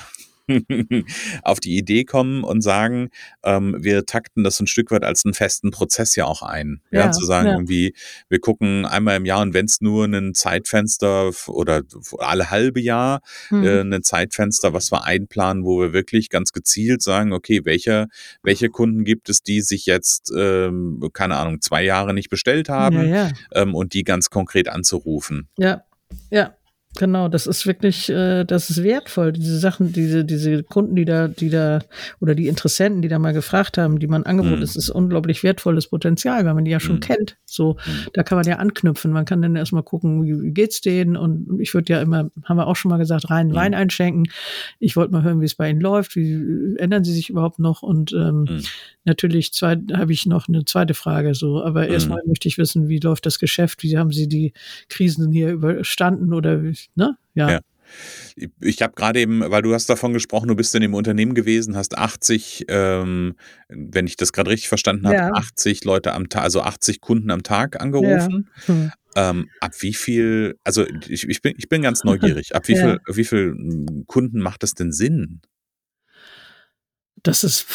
auf 1.43 1.61
die 1.61 1.77
Idee 1.77 2.05
kommen 2.05 2.45
und 2.45 2.63
sagen, 2.63 3.11
ähm, 3.43 3.77
wir 3.79 4.07
takten 4.07 4.45
das 4.45 4.61
ein 4.61 4.67
Stück 4.67 4.91
weit 4.91 5.05
als 5.05 5.25
einen 5.25 5.35
festen 5.35 5.71
Prozess 5.71 6.17
ja 6.17 6.25
auch 6.25 6.43
ein. 6.43 6.81
Ja, 6.91 7.01
ja 7.01 7.11
zu 7.13 7.25
sagen, 7.25 7.49
ja. 7.49 7.55
irgendwie, 7.55 7.95
wir 8.29 8.41
gucken 8.41 8.85
einmal 8.87 9.17
im 9.17 9.25
Jahr 9.25 9.43
und 9.43 9.55
wenn 9.55 9.67
es 9.67 9.81
nur 9.81 10.05
ein 10.07 10.35
Zeitfenster 10.35 11.31
oder 11.47 11.83
alle 12.19 12.51
halbe 12.51 12.81
Jahr 12.81 13.21
mhm. 13.51 13.65
äh, 13.65 13.81
ein 13.81 14.03
Zeitfenster, 14.03 14.73
was 14.73 14.91
wir 14.93 15.05
einplanen, 15.05 15.65
wo 15.65 15.81
wir 15.81 15.93
wirklich 15.93 16.29
ganz 16.29 16.53
gezielt 16.53 17.03
sagen, 17.03 17.33
okay, 17.33 17.61
welche, 17.65 18.09
welche 18.43 18.69
Kunden 18.69 19.05
gibt 19.05 19.29
es, 19.29 19.43
die 19.43 19.61
sich 19.61 19.87
jetzt, 19.87 20.33
ähm, 20.37 21.03
keine 21.13 21.37
Ahnung, 21.37 21.61
zwei 21.61 21.83
Jahre 21.83 22.15
nicht 22.15 22.31
bestellt 22.31 22.69
haben 22.69 23.09
ja, 23.09 23.31
ähm, 23.53 23.75
und 23.75 23.95
die 23.95 24.05
ganz 24.05 24.31
konkret 24.31 24.69
anzurufen. 24.69 25.49
Ja, 25.59 25.85
ja. 26.31 26.55
Genau, 26.97 27.29
das 27.29 27.47
ist 27.47 27.67
wirklich, 27.67 28.11
äh, 28.11 28.45
das 28.45 28.69
ist 28.69 28.83
wertvoll. 28.83 29.33
Diese 29.33 29.59
Sachen, 29.61 29.93
diese, 29.93 30.25
diese 30.25 30.65
Kunden, 30.65 30.97
die 30.97 31.05
da, 31.05 31.29
die 31.29 31.49
da, 31.49 31.79
oder 32.19 32.35
die 32.35 32.49
Interessenten, 32.49 33.01
die 33.01 33.07
da 33.07 33.21
mal 33.21 33.33
gefragt 33.33 33.79
haben, 33.79 34.01
die 34.01 34.09
man 34.09 34.25
angeboten 34.25 34.57
mhm. 34.57 34.63
ist, 34.63 34.75
ist 34.75 34.91
unglaublich 34.91 35.45
wertvolles 35.45 35.87
Potenzial, 35.87 36.45
weil 36.45 36.55
man 36.55 36.65
die 36.65 36.73
ja 36.73 36.81
schon 36.81 36.97
mhm. 36.97 37.01
kennt. 37.01 37.37
So, 37.47 37.75
mhm. 37.75 38.09
da 38.13 38.25
kann 38.25 38.37
man 38.37 38.47
ja 38.47 38.57
anknüpfen. 38.57 39.13
Man 39.13 39.25
kann 39.25 39.41
dann 39.41 39.55
erstmal 39.55 39.85
gucken, 39.85 40.25
wie, 40.25 40.43
wie 40.43 40.51
geht's 40.51 40.81
denen? 40.81 41.17
Und 41.17 41.61
ich 41.61 41.75
würde 41.75 41.93
ja 41.93 42.03
immer, 42.03 42.31
haben 42.45 42.57
wir 42.57 42.67
auch 42.67 42.75
schon 42.75 42.91
mal 42.91 42.99
gesagt, 42.99 43.31
rein 43.31 43.49
mhm. 43.49 43.55
Wein 43.55 43.75
einschenken. 43.75 44.25
Ich 44.81 44.97
wollte 44.97 45.13
mal 45.13 45.23
hören, 45.23 45.41
wie 45.41 45.47
es 45.47 45.55
bei 45.55 45.71
ihnen 45.71 45.81
läuft. 45.81 46.17
Wie 46.17 46.75
ändern 46.77 47.05
sie 47.05 47.15
sich 47.15 47.31
überhaupt 47.31 47.61
noch? 47.61 47.83
Und 47.83 48.13
ähm, 48.13 48.47
mhm. 48.49 48.63
natürlich 49.05 49.53
habe 49.63 50.13
ich 50.13 50.27
noch 50.27 50.49
eine 50.49 50.65
zweite 50.65 50.95
Frage. 50.95 51.37
So, 51.37 51.63
aber 51.63 51.85
mhm. 51.85 51.93
erstmal 51.93 52.21
möchte 52.27 52.49
ich 52.49 52.59
wissen, 52.59 52.89
wie 52.89 52.99
läuft 52.99 53.27
das 53.27 53.39
Geschäft? 53.39 53.85
Wie 53.85 53.97
haben 53.97 54.11
Sie 54.11 54.29
die 54.29 54.55
Krisen 54.89 55.31
hier 55.31 55.53
überstanden 55.53 56.35
oder 56.35 56.65
wie, 56.65 56.80
ne? 56.95 57.17
ja. 57.35 57.51
ja. 57.51 57.61
Ich 58.61 58.83
habe 58.83 58.95
gerade 58.95 59.21
eben, 59.21 59.41
weil 59.41 59.63
du 59.63 59.75
hast 59.75 59.91
davon 59.91 60.13
gesprochen, 60.13 60.47
du 60.47 60.55
bist 60.55 60.75
in 60.77 60.81
dem 60.81 60.95
Unternehmen 60.95 61.35
gewesen, 61.35 61.77
hast 61.77 61.99
80, 61.99 62.67
ähm, 62.69 63.35
wenn 63.69 64.07
ich 64.07 64.15
das 64.17 64.33
gerade 64.33 64.49
richtig 64.51 64.69
verstanden 64.69 65.07
habe, 65.07 65.17
ja. 65.17 65.33
80 65.33 65.85
Leute 65.85 66.13
am 66.13 66.29
Tag, 66.29 66.45
also 66.45 66.63
80 66.63 67.01
Kunden 67.01 67.33
am 67.33 67.43
Tag 67.43 67.81
angerufen. 67.81 68.49
Ja. 68.57 68.75
Hm. 68.75 68.93
Ähm, 69.17 69.51
ab 69.61 69.73
wie 69.81 69.93
viel, 69.93 70.57
also 70.63 70.87
ich, 71.09 71.29
ich, 71.29 71.43
bin, 71.43 71.55
ich 71.59 71.69
bin 71.69 71.83
ganz 71.83 72.05
neugierig, 72.05 72.55
ab 72.55 72.69
wie 72.69 72.75
Ja. 72.77 72.83
viel, 72.83 73.17
wie 73.17 73.25
viel 73.25 73.55
mm, 73.55 74.05
Kunden 74.07 74.39
macht 74.39 74.63
das 74.63 74.75
denn 74.75 74.93
Sinn? 74.93 75.41
Das 77.23 77.43
ist, 77.43 77.67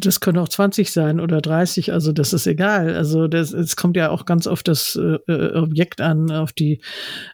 das 0.00 0.20
können 0.20 0.38
auch 0.38 0.48
20 0.48 0.92
sein 0.92 1.20
oder 1.20 1.40
30, 1.40 1.92
also 1.92 2.12
das 2.12 2.32
ist 2.32 2.46
egal. 2.46 2.94
Also 2.94 3.28
das, 3.28 3.52
es 3.52 3.76
kommt 3.76 3.96
ja 3.96 4.10
auch 4.10 4.24
ganz 4.26 4.46
auf 4.46 4.62
das 4.62 4.96
äh, 4.96 5.18
äh, 5.32 5.56
Objekt 5.56 6.00
an, 6.00 6.30
auf 6.30 6.52
die, 6.52 6.80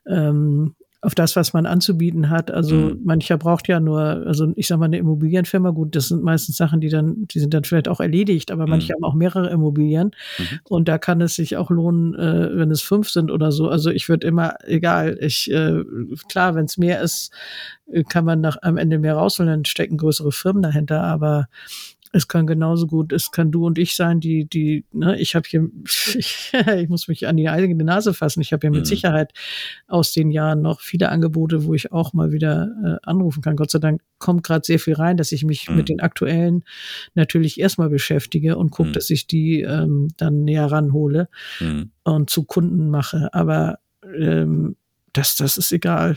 ähm, 0.06 0.74
auf 1.02 1.14
das, 1.14 1.36
was 1.36 1.52
man 1.52 1.66
anzubieten 1.66 2.30
hat. 2.30 2.50
Also 2.50 2.76
Mhm. 2.76 3.00
mancher 3.04 3.38
braucht 3.38 3.68
ja 3.68 3.78
nur, 3.78 4.00
also 4.00 4.52
ich 4.56 4.66
sag 4.66 4.78
mal, 4.78 4.86
eine 4.86 4.98
Immobilienfirma, 4.98 5.70
gut, 5.70 5.94
das 5.94 6.08
sind 6.08 6.24
meistens 6.24 6.56
Sachen, 6.56 6.80
die 6.80 6.88
dann, 6.88 7.26
die 7.28 7.38
sind 7.38 7.54
dann 7.54 7.62
vielleicht 7.62 7.86
auch 7.86 8.00
erledigt, 8.00 8.50
aber 8.50 8.66
manche 8.66 8.92
Mhm. 8.92 8.96
haben 8.96 9.04
auch 9.04 9.14
mehrere 9.14 9.50
Immobilien 9.50 10.10
Mhm. 10.38 10.60
und 10.68 10.88
da 10.88 10.98
kann 10.98 11.20
es 11.20 11.34
sich 11.36 11.56
auch 11.56 11.70
lohnen, 11.70 12.14
äh, 12.14 12.56
wenn 12.56 12.72
es 12.72 12.82
fünf 12.82 13.10
sind 13.10 13.30
oder 13.30 13.52
so. 13.52 13.68
Also 13.68 13.90
ich 13.90 14.08
würde 14.08 14.26
immer, 14.26 14.54
egal, 14.64 15.16
ich, 15.20 15.48
äh, 15.52 15.84
klar, 16.28 16.54
wenn 16.56 16.64
es 16.64 16.76
mehr 16.76 17.00
ist, 17.02 17.30
äh, 17.92 18.02
kann 18.02 18.24
man 18.24 18.40
nach 18.40 18.56
am 18.62 18.76
Ende 18.76 18.98
mehr 18.98 19.14
rausholen, 19.14 19.52
dann 19.52 19.64
stecken 19.64 19.98
größere 19.98 20.32
Firmen 20.32 20.62
dahinter, 20.62 21.02
aber 21.04 21.46
es 22.16 22.28
kann 22.28 22.46
genauso 22.46 22.86
gut, 22.86 23.12
es 23.12 23.30
kann 23.30 23.50
du 23.52 23.66
und 23.66 23.76
ich 23.78 23.94
sein, 23.94 24.20
die, 24.20 24.46
die, 24.46 24.86
ne, 24.92 25.20
ich 25.20 25.34
habe 25.34 25.46
hier, 25.46 25.68
ich, 26.16 26.50
ich 26.76 26.88
muss 26.88 27.08
mich 27.08 27.26
an 27.28 27.36
die 27.36 27.48
eigene 27.50 27.84
Nase 27.84 28.14
fassen. 28.14 28.40
Ich 28.40 28.52
habe 28.54 28.66
ja 28.66 28.70
mit 28.70 28.80
Mhm. 28.80 28.84
Sicherheit 28.86 29.32
aus 29.86 30.12
den 30.12 30.30
Jahren 30.30 30.62
noch 30.62 30.80
viele 30.80 31.10
Angebote, 31.10 31.64
wo 31.64 31.74
ich 31.74 31.92
auch 31.92 32.14
mal 32.14 32.32
wieder 32.32 32.70
äh, 33.02 33.06
anrufen 33.06 33.42
kann. 33.42 33.56
Gott 33.56 33.70
sei 33.70 33.80
Dank 33.80 34.00
kommt 34.18 34.44
gerade 34.44 34.64
sehr 34.64 34.78
viel 34.78 34.94
rein, 34.94 35.18
dass 35.18 35.30
ich 35.30 35.44
mich 35.44 35.68
Mhm. 35.68 35.76
mit 35.76 35.88
den 35.90 36.00
aktuellen 36.00 36.64
natürlich 37.14 37.60
erstmal 37.60 37.90
beschäftige 37.90 38.56
und 38.56 38.70
gucke, 38.70 38.88
Mhm. 38.88 38.92
dass 38.94 39.10
ich 39.10 39.26
die 39.26 39.60
ähm, 39.60 40.08
dann 40.16 40.44
näher 40.44 40.66
ranhole 40.72 41.28
Mhm. 41.60 41.90
und 42.04 42.30
zu 42.30 42.44
Kunden 42.44 42.88
mache. 42.88 43.28
Aber 43.34 43.78
ähm, 44.18 44.76
das, 45.12 45.36
das 45.36 45.58
ist 45.58 45.70
egal. 45.70 46.16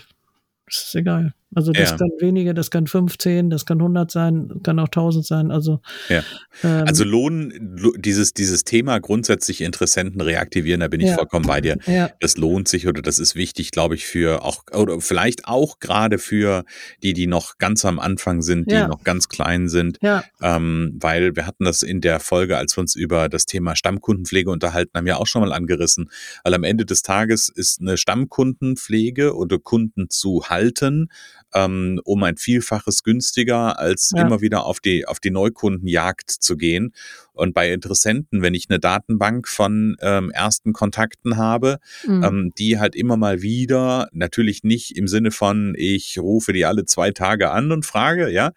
Das 0.66 0.84
ist 0.84 0.96
egal. 0.96 1.34
Also 1.56 1.72
das 1.72 1.90
Ja. 1.92 1.98
kann 1.98 2.10
wenige, 2.20 2.54
das 2.54 2.70
kann 2.70 2.86
15, 2.86 3.50
das 3.50 3.66
kann 3.66 3.82
100 3.82 4.12
sein, 4.12 4.60
kann 4.64 4.78
auch 4.78 4.88
1000 4.90 5.26
sein. 5.26 5.50
Also, 5.52 5.82
Ja. 6.08 6.24
ähm, 6.64 6.84
Also 6.88 7.04
Lohn, 7.04 7.52
lo- 7.76 7.94
dieses, 7.98 8.34
dieses 8.34 8.64
Thema 8.66 9.00
grundsätzlich 9.00 9.62
Interessenten 9.62 10.22
reaktivieren, 10.22 10.82
da 10.82 10.88
bin 10.88 11.02
ich 11.02 11.08
Ja. 11.08 11.16
vollkommen 11.16 11.48
bei 11.48 11.60
dir. 11.62 11.78
ja, 11.88 12.12
Das 12.20 12.38
lohnt 12.38 12.68
sich 12.68 12.88
oder 12.88 13.02
das 13.02 13.18
ist 13.18 13.36
wichtig, 13.36 13.72
glaube 13.72 13.96
ich, 13.96 14.06
für 14.06 14.44
auch, 14.44 14.64
oder 14.76 15.02
vielleicht 15.02 15.46
auch 15.48 15.80
gerade 15.80 16.20
für 16.20 16.66
die, 17.02 17.14
die 17.14 17.26
noch 17.26 17.58
ganz 17.58 17.84
am 17.84 18.00
Anfang 18.00 18.42
sind, 18.44 18.70
die 18.70 18.76
noch 18.88 19.04
ganz 19.04 19.28
klein 19.28 19.70
sind. 19.70 19.98
ja, 20.02 20.24
Ähm, 20.42 20.98
weil 21.02 21.36
wir 21.36 21.48
hatten 21.48 21.64
das 21.66 21.82
in 21.82 22.00
der 22.02 22.20
Folge, 22.20 22.58
als 22.58 22.78
wir 22.78 22.82
uns 22.82 22.96
über 22.96 23.28
das 23.28 23.46
Thema 23.46 23.76
Stammkundenpflege 23.76 24.52
unterhalten 24.52 24.92
haben, 24.96 25.08
ja 25.08 25.18
auch 25.18 25.26
schon 25.28 25.42
mal 25.42 25.52
angerissen. 25.54 26.10
Weil 26.44 26.54
am 26.54 26.64
Ende 26.64 26.86
des 26.86 27.02
Tages 27.02 27.50
ist 27.50 27.82
eine 27.82 27.98
Stammkundenpflege 27.98 29.36
oder 29.36 29.60
Kunden 29.60 30.10
zu 30.10 30.44
halten, 30.50 31.10
ähm, 31.54 32.00
um 32.04 32.24
ein 32.24 32.38
Vielfaches 32.38 33.04
günstiger, 33.04 33.80
als 33.80 34.12
Ja. 34.16 34.26
immer 34.26 34.42
wieder 34.42 34.66
auf 34.66 34.80
die, 34.80 35.06
auf 35.06 35.20
die 35.20 35.32
Neukundenjagd 35.32 36.30
zu 36.30 36.58
gehen. 36.58 36.94
Und 37.34 37.54
bei 37.54 37.72
Interessenten, 37.72 38.42
wenn 38.42 38.54
ich 38.54 38.70
eine 38.70 38.80
Datenbank 38.80 39.48
von 39.48 39.96
ähm, 40.02 40.30
ersten 40.32 40.74
Kontakten 40.74 41.38
habe, 41.38 41.78
mhm. 42.06 42.24
ähm, 42.24 42.54
die 42.58 42.80
halt 42.80 42.96
immer 42.96 43.16
mal 43.16 43.42
wieder, 43.42 44.10
natürlich 44.12 44.64
nicht 44.64 44.98
im 44.98 45.08
Sinne 45.08 45.32
von, 45.32 45.74
ich 45.78 46.20
rufe 46.20 46.52
die 46.52 46.66
alle 46.66 46.84
zwei 46.86 47.12
Tage 47.12 47.52
an 47.52 47.72
und 47.72 47.86
frage, 47.86 48.30
ja, 48.30 48.52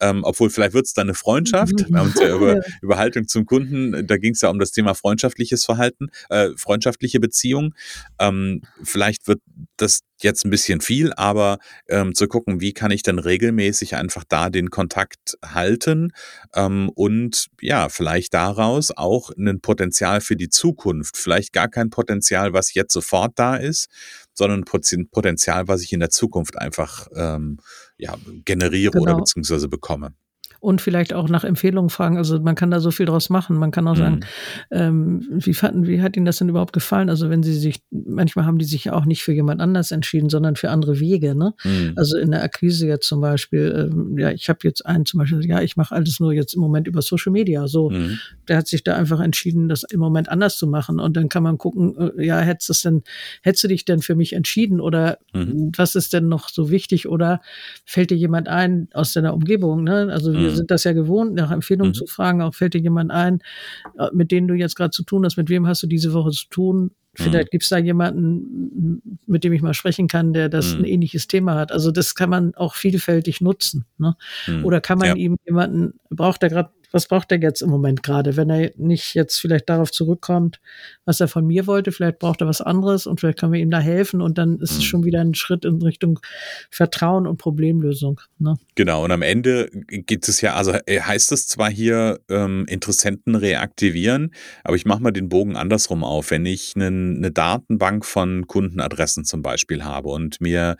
ähm, 0.00 0.24
obwohl 0.24 0.50
vielleicht 0.50 0.74
wird 0.74 0.86
es 0.86 0.94
dann 0.94 1.06
eine 1.06 1.14
Freundschaft. 1.14 1.74
Wir 1.88 1.98
haben 1.98 2.08
uns 2.08 2.20
ja 2.20 2.34
über, 2.34 2.60
über 2.82 2.98
Haltung 2.98 3.28
zum 3.28 3.46
Kunden, 3.46 4.04
da 4.06 4.16
ging 4.16 4.32
es 4.32 4.40
ja 4.40 4.48
um 4.48 4.58
das 4.58 4.72
Thema 4.72 4.94
freundschaftliches 4.94 5.64
Verhalten, 5.64 6.08
äh, 6.28 6.50
freundschaftliche 6.56 7.20
Beziehung. 7.20 7.74
Ähm, 8.18 8.62
vielleicht 8.82 9.28
wird 9.28 9.40
das 9.76 10.00
jetzt 10.24 10.44
ein 10.44 10.50
bisschen 10.50 10.80
viel, 10.80 11.12
aber 11.12 11.58
ähm, 11.88 12.14
zu 12.14 12.26
gucken, 12.26 12.60
wie 12.60 12.72
kann 12.72 12.90
ich 12.90 13.02
denn 13.02 13.18
regelmäßig 13.18 13.94
einfach 13.96 14.24
da 14.28 14.50
den 14.50 14.70
Kontakt 14.70 15.38
halten 15.44 16.12
ähm, 16.54 16.90
und 16.94 17.46
ja, 17.60 17.88
vielleicht 17.88 18.34
daraus 18.34 18.90
auch 18.90 19.30
ein 19.36 19.60
Potenzial 19.60 20.20
für 20.20 20.36
die 20.36 20.48
Zukunft. 20.48 21.16
Vielleicht 21.16 21.52
gar 21.52 21.68
kein 21.68 21.90
Potenzial, 21.90 22.52
was 22.52 22.74
jetzt 22.74 22.92
sofort 22.92 23.32
da 23.36 23.56
ist, 23.56 23.88
sondern 24.32 24.64
Potenzial, 24.64 25.68
was 25.68 25.82
ich 25.82 25.92
in 25.92 26.00
der 26.00 26.10
Zukunft 26.10 26.58
einfach 26.58 27.06
ähm, 27.14 27.58
ja, 27.96 28.16
generiere 28.44 28.98
oder 28.98 29.12
Genau. 29.12 29.18
beziehungsweise 29.18 29.68
bekomme. 29.68 30.14
Und 30.64 30.80
vielleicht 30.80 31.12
auch 31.12 31.28
nach 31.28 31.44
Empfehlungen 31.44 31.90
fragen. 31.90 32.16
Also 32.16 32.40
man 32.40 32.54
kann 32.54 32.70
da 32.70 32.80
so 32.80 32.90
viel 32.90 33.04
draus 33.04 33.28
machen. 33.28 33.56
Man 33.58 33.70
kann 33.70 33.86
auch 33.86 33.96
sagen, 33.96 34.14
Mhm. 34.16 34.20
ähm, 34.70 35.28
wie 35.44 35.52
fanden, 35.52 35.86
wie 35.86 36.00
hat 36.00 36.16
Ihnen 36.16 36.24
das 36.24 36.38
denn 36.38 36.48
überhaupt 36.48 36.72
gefallen? 36.72 37.10
Also 37.10 37.28
wenn 37.28 37.42
Sie 37.42 37.52
sich, 37.52 37.82
manchmal 37.90 38.46
haben 38.46 38.56
die 38.56 38.64
sich 38.64 38.84
ja 38.86 38.94
auch 38.94 39.04
nicht 39.04 39.22
für 39.22 39.32
jemand 39.32 39.60
anders 39.60 39.90
entschieden, 39.90 40.30
sondern 40.30 40.56
für 40.56 40.70
andere 40.70 41.00
Wege. 41.00 41.34
Ne? 41.34 41.52
Mhm. 41.64 41.92
Also 41.96 42.16
in 42.16 42.30
der 42.30 42.42
Akquise 42.42 42.86
jetzt 42.86 43.06
zum 43.06 43.20
Beispiel, 43.20 43.90
ähm, 43.92 44.16
ja, 44.18 44.30
ich 44.30 44.48
habe 44.48 44.60
jetzt 44.62 44.86
einen 44.86 45.04
zum 45.04 45.18
Beispiel, 45.18 45.44
ja, 45.46 45.60
ich 45.60 45.76
mache 45.76 45.94
alles 45.94 46.18
nur 46.18 46.32
jetzt 46.32 46.54
im 46.54 46.60
Moment 46.62 46.88
über 46.88 47.02
Social 47.02 47.30
Media. 47.32 47.68
So, 47.68 47.90
Mhm. 47.90 48.18
der 48.48 48.56
hat 48.56 48.66
sich 48.66 48.82
da 48.84 48.94
einfach 48.96 49.20
entschieden, 49.20 49.68
das 49.68 49.82
im 49.82 50.00
Moment 50.00 50.30
anders 50.30 50.56
zu 50.56 50.66
machen. 50.66 50.98
Und 50.98 51.14
dann 51.18 51.28
kann 51.28 51.42
man 51.42 51.58
gucken, 51.58 51.94
äh, 52.16 52.24
ja, 52.24 52.38
hättest 52.40 52.84
du 52.84 52.88
denn, 52.88 53.02
hättest 53.42 53.64
du 53.64 53.68
dich 53.68 53.84
denn 53.84 54.00
für 54.00 54.14
mich 54.14 54.32
entschieden 54.32 54.80
oder 54.80 55.18
Mhm. 55.34 55.72
was 55.76 55.94
ist 55.94 56.14
denn 56.14 56.28
noch 56.28 56.48
so 56.48 56.70
wichtig 56.70 57.06
oder 57.06 57.42
fällt 57.84 58.10
dir 58.10 58.16
jemand 58.16 58.48
ein 58.48 58.88
aus 58.94 59.12
deiner 59.12 59.34
Umgebung? 59.34 59.84
Ne? 59.84 60.08
Also 60.10 60.32
wir. 60.32 60.53
Sind 60.54 60.70
das 60.70 60.84
ja 60.84 60.92
gewohnt, 60.92 61.34
nach 61.34 61.50
Empfehlungen 61.50 61.90
Mhm. 61.90 61.94
zu 61.94 62.06
fragen, 62.06 62.42
auch 62.42 62.54
fällt 62.54 62.74
dir 62.74 62.80
jemand 62.80 63.10
ein, 63.10 63.40
äh, 63.98 64.08
mit 64.12 64.30
denen 64.32 64.48
du 64.48 64.54
jetzt 64.54 64.76
gerade 64.76 64.90
zu 64.90 65.04
tun 65.04 65.24
hast, 65.24 65.36
mit 65.36 65.48
wem 65.50 65.66
hast 65.66 65.82
du 65.82 65.86
diese 65.86 66.12
Woche 66.14 66.30
zu 66.32 66.48
tun? 66.50 66.90
Vielleicht 67.16 67.52
gibt's 67.52 67.68
da 67.68 67.78
jemanden, 67.78 69.18
mit 69.26 69.44
dem 69.44 69.52
ich 69.52 69.62
mal 69.62 69.72
sprechen 69.74 70.08
kann, 70.08 70.32
der 70.32 70.48
das 70.48 70.74
Mhm. 70.74 70.80
ein 70.80 70.84
ähnliches 70.86 71.28
Thema 71.28 71.54
hat. 71.54 71.70
Also 71.70 71.92
das 71.92 72.16
kann 72.16 72.28
man 72.28 72.54
auch 72.56 72.74
vielfältig 72.74 73.40
nutzen. 73.40 73.84
Ne? 73.98 74.16
Mhm. 74.48 74.64
Oder 74.64 74.80
kann 74.80 74.98
man 74.98 75.08
Ja. 75.10 75.14
ihm 75.14 75.36
jemanden, 75.46 75.94
braucht 76.10 76.42
er 76.42 76.48
gerade, 76.50 76.70
was 76.92 77.08
braucht 77.08 77.32
er 77.32 77.40
jetzt 77.40 77.60
im 77.62 77.70
Moment 77.70 78.02
gerade? 78.02 78.36
Wenn 78.36 78.50
er 78.50 78.70
nicht 78.76 79.14
jetzt 79.14 79.40
vielleicht 79.40 79.68
darauf 79.68 79.90
zurückkommt, 79.90 80.60
was 81.04 81.20
er 81.20 81.28
von 81.28 81.46
mir 81.46 81.66
wollte, 81.66 81.92
vielleicht 81.92 82.18
braucht 82.18 82.40
er 82.40 82.46
was 82.46 82.60
anderes 82.60 83.06
und 83.06 83.20
vielleicht 83.20 83.38
können 83.40 83.52
wir 83.52 83.60
ihm 83.60 83.70
da 83.70 83.80
helfen 83.80 84.20
und 84.20 84.38
dann 84.38 84.58
ist 84.60 84.72
Mhm. 84.72 84.78
es 84.78 84.84
schon 84.84 85.04
wieder 85.04 85.20
ein 85.20 85.34
Schritt 85.34 85.64
in 85.64 85.80
Richtung 85.82 86.20
Vertrauen 86.70 87.26
und 87.26 87.36
Problemlösung. 87.38 88.20
Ne? 88.38 88.56
Genau, 88.74 89.04
und 89.04 89.10
am 89.12 89.22
Ende 89.22 89.68
geht 89.88 90.28
es 90.28 90.40
ja, 90.40 90.54
also 90.54 90.72
heißt 90.74 91.32
es 91.32 91.46
zwar 91.46 91.70
hier 91.70 92.20
ähm, 92.28 92.66
Interessenten 92.68 93.34
reaktivieren, 93.34 94.32
aber 94.64 94.76
ich 94.76 94.84
mache 94.86 95.02
mal 95.02 95.10
den 95.12 95.28
Bogen 95.28 95.56
andersrum 95.56 96.04
auf. 96.04 96.30
Wenn 96.30 96.46
ich 96.46 96.76
nen- 96.76 97.16
eine 97.18 97.30
Datenbank 97.30 98.04
von 98.04 98.46
Kundenadressen 98.46 99.24
zum 99.24 99.42
Beispiel 99.42 99.84
habe 99.84 100.08
und 100.08 100.40
mir 100.40 100.76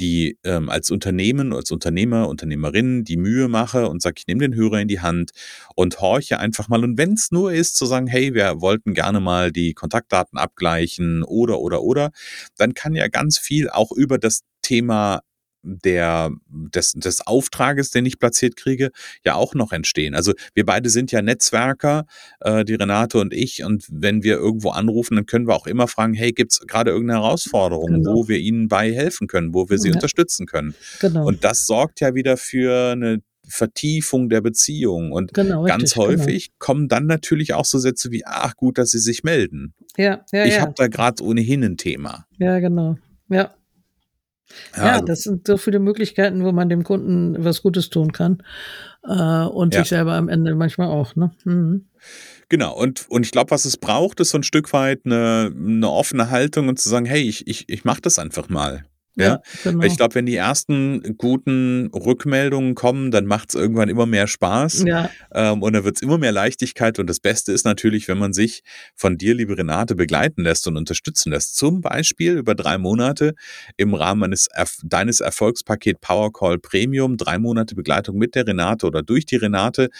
die 0.00 0.38
ähm, 0.44 0.68
als 0.68 0.90
Unternehmen, 0.90 1.52
als 1.52 1.70
Unternehmer, 1.70 2.28
Unternehmerin 2.28 3.04
die 3.04 3.16
Mühe 3.16 3.48
mache 3.48 3.88
und 3.88 4.02
sage, 4.02 4.16
ich 4.18 4.26
nehme 4.26 4.40
den 4.40 4.54
Hörer 4.54 4.80
in 4.80 4.88
die 4.88 5.00
Hand 5.00 5.32
und 5.76 6.00
horche 6.00 6.38
einfach 6.38 6.68
mal. 6.68 6.82
Und 6.82 6.98
wenn 6.98 7.12
es 7.14 7.30
nur 7.30 7.52
ist, 7.52 7.76
zu 7.76 7.86
sagen, 7.86 8.06
hey, 8.06 8.34
wir 8.34 8.60
wollten 8.60 8.94
gerne 8.94 9.20
mal 9.20 9.52
die 9.52 9.74
Kontaktdaten 9.74 10.38
abgleichen 10.38 11.22
oder, 11.22 11.60
oder, 11.60 11.82
oder, 11.82 12.10
dann 12.56 12.74
kann 12.74 12.94
ja 12.94 13.08
ganz 13.08 13.38
viel 13.38 13.68
auch 13.70 13.92
über 13.92 14.18
das 14.18 14.42
Thema 14.62 15.20
der, 15.64 16.30
des, 16.48 16.92
des 16.92 17.26
Auftrages, 17.26 17.90
den 17.90 18.04
ich 18.06 18.18
platziert 18.18 18.56
kriege, 18.56 18.90
ja 19.24 19.34
auch 19.34 19.54
noch 19.54 19.72
entstehen. 19.72 20.14
Also 20.14 20.32
wir 20.54 20.64
beide 20.66 20.90
sind 20.90 21.10
ja 21.10 21.22
Netzwerker, 21.22 22.04
äh, 22.40 22.64
die 22.64 22.74
Renate 22.74 23.18
und 23.18 23.32
ich. 23.32 23.64
Und 23.64 23.86
wenn 23.90 24.22
wir 24.22 24.36
irgendwo 24.36 24.70
anrufen, 24.70 25.16
dann 25.16 25.26
können 25.26 25.48
wir 25.48 25.54
auch 25.56 25.66
immer 25.66 25.88
fragen, 25.88 26.14
hey, 26.14 26.32
gibt's 26.32 26.60
gerade 26.66 26.90
irgendeine 26.90 27.20
Herausforderung, 27.20 27.94
Genau. 27.94 28.14
wo 28.14 28.28
wir 28.28 28.38
Ihnen 28.38 28.68
bei 28.68 28.92
helfen 28.92 29.26
können, 29.26 29.54
wo 29.54 29.68
wir 29.70 29.78
Sie 29.78 29.88
Ja. 29.88 29.94
unterstützen 29.94 30.46
können? 30.46 30.74
Genau. 31.00 31.26
Und 31.26 31.44
das 31.44 31.66
sorgt 31.66 32.00
ja 32.00 32.14
wieder 32.14 32.36
für 32.36 32.92
eine 32.92 33.20
Vertiefung 33.46 34.28
der 34.28 34.40
Beziehung. 34.40 35.12
Und 35.12 35.34
genau, 35.34 35.64
ganz 35.64 35.82
richtig, 35.82 35.96
häufig 35.98 36.50
kommen 36.58 36.88
dann 36.88 37.06
natürlich 37.06 37.52
auch 37.54 37.64
so 37.64 37.78
Sätze 37.78 38.10
wie, 38.10 38.24
ach 38.26 38.56
gut, 38.56 38.78
dass 38.78 38.90
Sie 38.90 38.98
sich 38.98 39.22
melden. 39.22 39.74
Genau. 39.96 40.08
Ja, 40.08 40.24
ja, 40.32 40.44
ich 40.46 40.54
ja. 40.54 40.60
habe 40.62 40.72
da 40.76 40.88
gerade 40.88 41.22
ohnehin 41.22 41.62
ein 41.62 41.76
Thema. 41.76 42.26
ja, 42.38 42.58
genau. 42.58 42.96
Ja. 43.28 43.54
Ja, 44.76 44.84
Ja, 44.84 44.92
also, 44.94 45.04
das 45.06 45.20
sind 45.22 45.46
so 45.46 45.56
viele 45.56 45.78
Möglichkeiten, 45.78 46.44
wo 46.44 46.52
man 46.52 46.68
dem 46.68 46.84
Kunden 46.84 47.42
was 47.44 47.62
Gutes 47.62 47.90
tun 47.90 48.12
kann. 48.12 48.42
Äh, 49.06 49.44
und 49.46 49.74
Ja. 49.74 49.80
sich 49.80 49.90
selber 49.90 50.14
am 50.14 50.28
Ende 50.28 50.54
manchmal 50.54 50.88
auch. 50.88 51.16
Ne? 51.16 51.30
Mhm. 51.44 51.86
Genau, 52.48 52.76
und, 52.76 53.06
und 53.08 53.24
ich 53.24 53.32
glaube, 53.32 53.50
was 53.50 53.64
es 53.64 53.76
braucht, 53.76 54.20
ist 54.20 54.30
so 54.30 54.38
ein 54.38 54.42
Stück 54.42 54.72
weit 54.72 55.00
eine, 55.04 55.52
eine 55.54 55.90
offene 55.90 56.30
Haltung 56.30 56.68
und 56.68 56.78
zu 56.78 56.88
sagen, 56.88 57.06
hey, 57.06 57.22
ich, 57.22 57.46
ich, 57.46 57.68
ich 57.68 57.84
mache 57.84 58.02
das 58.02 58.18
einfach 58.18 58.48
mal. 58.48 58.84
Ja, 59.16 59.24
ja 59.24 59.42
genau. 59.62 59.84
ich 59.84 59.96
glaube, 59.96 60.14
wenn 60.16 60.26
die 60.26 60.36
ersten 60.36 61.16
guten 61.16 61.90
Rückmeldungen 61.94 62.74
kommen, 62.74 63.10
dann 63.10 63.26
macht 63.26 63.50
es 63.50 63.54
irgendwann 63.54 63.88
immer 63.88 64.06
mehr 64.06 64.26
Spaß 64.26 64.84
ja. 64.86 65.10
ähm, 65.32 65.62
und 65.62 65.72
dann 65.72 65.84
wird 65.84 65.96
es 65.96 66.02
immer 66.02 66.18
mehr 66.18 66.32
Leichtigkeit. 66.32 66.98
Und 66.98 67.08
das 67.08 67.20
Beste 67.20 67.52
ist 67.52 67.64
natürlich, 67.64 68.08
wenn 68.08 68.18
man 68.18 68.32
sich 68.32 68.62
von 68.94 69.16
dir, 69.16 69.34
liebe 69.34 69.56
Renate, 69.56 69.94
begleiten 69.94 70.42
lässt 70.42 70.66
und 70.66 70.76
unterstützen 70.76 71.30
lässt. 71.30 71.56
Zum 71.56 71.80
Beispiel 71.80 72.36
über 72.36 72.54
drei 72.54 72.78
Monate 72.78 73.34
im 73.76 73.94
Rahmen 73.94 74.24
eines, 74.24 74.48
deines 74.82 75.20
Erfolgspaket 75.20 76.00
Power 76.00 76.32
Call 76.32 76.58
Premium, 76.58 77.16
drei 77.16 77.38
Monate 77.38 77.74
Begleitung 77.74 78.16
mit 78.16 78.34
der 78.34 78.46
Renate 78.46 78.86
oder 78.86 79.02
durch 79.02 79.26
die 79.26 79.36
Renate 79.36 79.90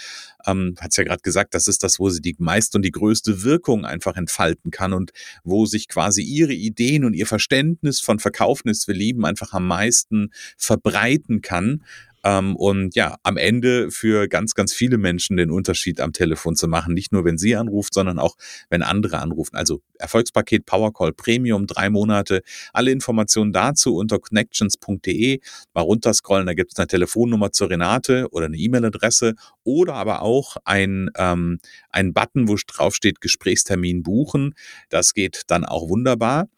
ähm, 0.47 0.75
hat 0.81 0.91
es 0.91 0.97
ja 0.97 1.05
gerade 1.05 1.23
gesagt, 1.23 1.55
das 1.55 1.69
ist 1.69 1.83
das, 1.83 1.99
wo 1.99 2.11
sie 2.11 2.21
die 2.21 2.37
meiste 2.39 2.79
und 2.79 2.83
die 2.83 2.91
größte 2.91 3.43
Wirkung 3.43 3.85
einfach 3.85 4.17
entfalten 4.17 4.71
kann 4.71 4.93
und 4.93 5.13
wo 5.43 5.67
sich 5.67 5.89
quasi 5.89 6.23
ihre 6.23 6.53
Ideen 6.53 7.05
und 7.05 7.15
ihr 7.15 7.27
Verständnis 7.27 8.01
von 8.01 8.19
Verkaufen 8.19 8.69
ist 8.69 8.85
für 8.85 8.93
Lieben 9.05 9.25
einfach 9.25 9.53
am 9.53 9.67
meisten 9.67 10.31
verbreiten 10.57 11.43
kann. 11.43 11.83
Ähm, 12.25 12.57
und 12.57 12.95
ja, 12.95 13.17
am 13.23 13.37
Ende 13.37 13.91
für 13.91 14.29
ganz, 14.29 14.55
ganz 14.55 14.73
viele 14.73 14.97
Menschen 14.97 15.37
den 15.37 15.51
Unterschied 15.51 16.01
am 16.01 16.13
Telefon 16.13 16.57
zu 16.57 16.67
machen. 16.67 16.95
Nicht 16.95 17.13
nur, 17.13 17.25
wenn 17.25 17.37
sie 17.37 17.55
anruft, 17.55 17.93
sondern 17.93 18.19
auch, 18.19 18.37
wenn 18.71 18.83
andere 18.83 19.19
anrufen. 19.19 19.57
Also 19.57 19.83
Erfolgspaket 19.99 20.65
Powercall 20.65 21.13
Premium, 21.13 21.67
drei 21.67 21.91
Monate. 21.91 22.43
Alle 22.73 22.91
Informationen 22.93 23.53
dazu 23.53 23.97
unter 23.97 24.19
connections.de. 24.19 25.41
Mal 25.75 25.81
runterscrollen, 25.83 26.47
da 26.47 26.55
gibt 26.55 26.73
es 26.73 26.79
eine 26.79 26.87
Telefonnummer 26.87 27.53
zur 27.53 27.69
Renate 27.69 28.29
oder 28.31 28.47
eine 28.47 28.57
E-Mail-Adresse 28.57 29.35
oder 29.63 29.95
aber 29.95 30.23
auch 30.23 30.57
ein, 30.65 31.11
ähm, 31.17 31.59
ein 31.91 32.15
Button, 32.15 32.49
wo 32.49 32.57
drauf 32.67 32.95
steht 32.95 33.21
Gesprächstermin 33.21 34.03
buchen. 34.03 34.55
Das 34.89 35.13
geht 35.13 35.43
dann 35.49 35.67
auch 35.67 35.91
wunderbar 35.91 36.49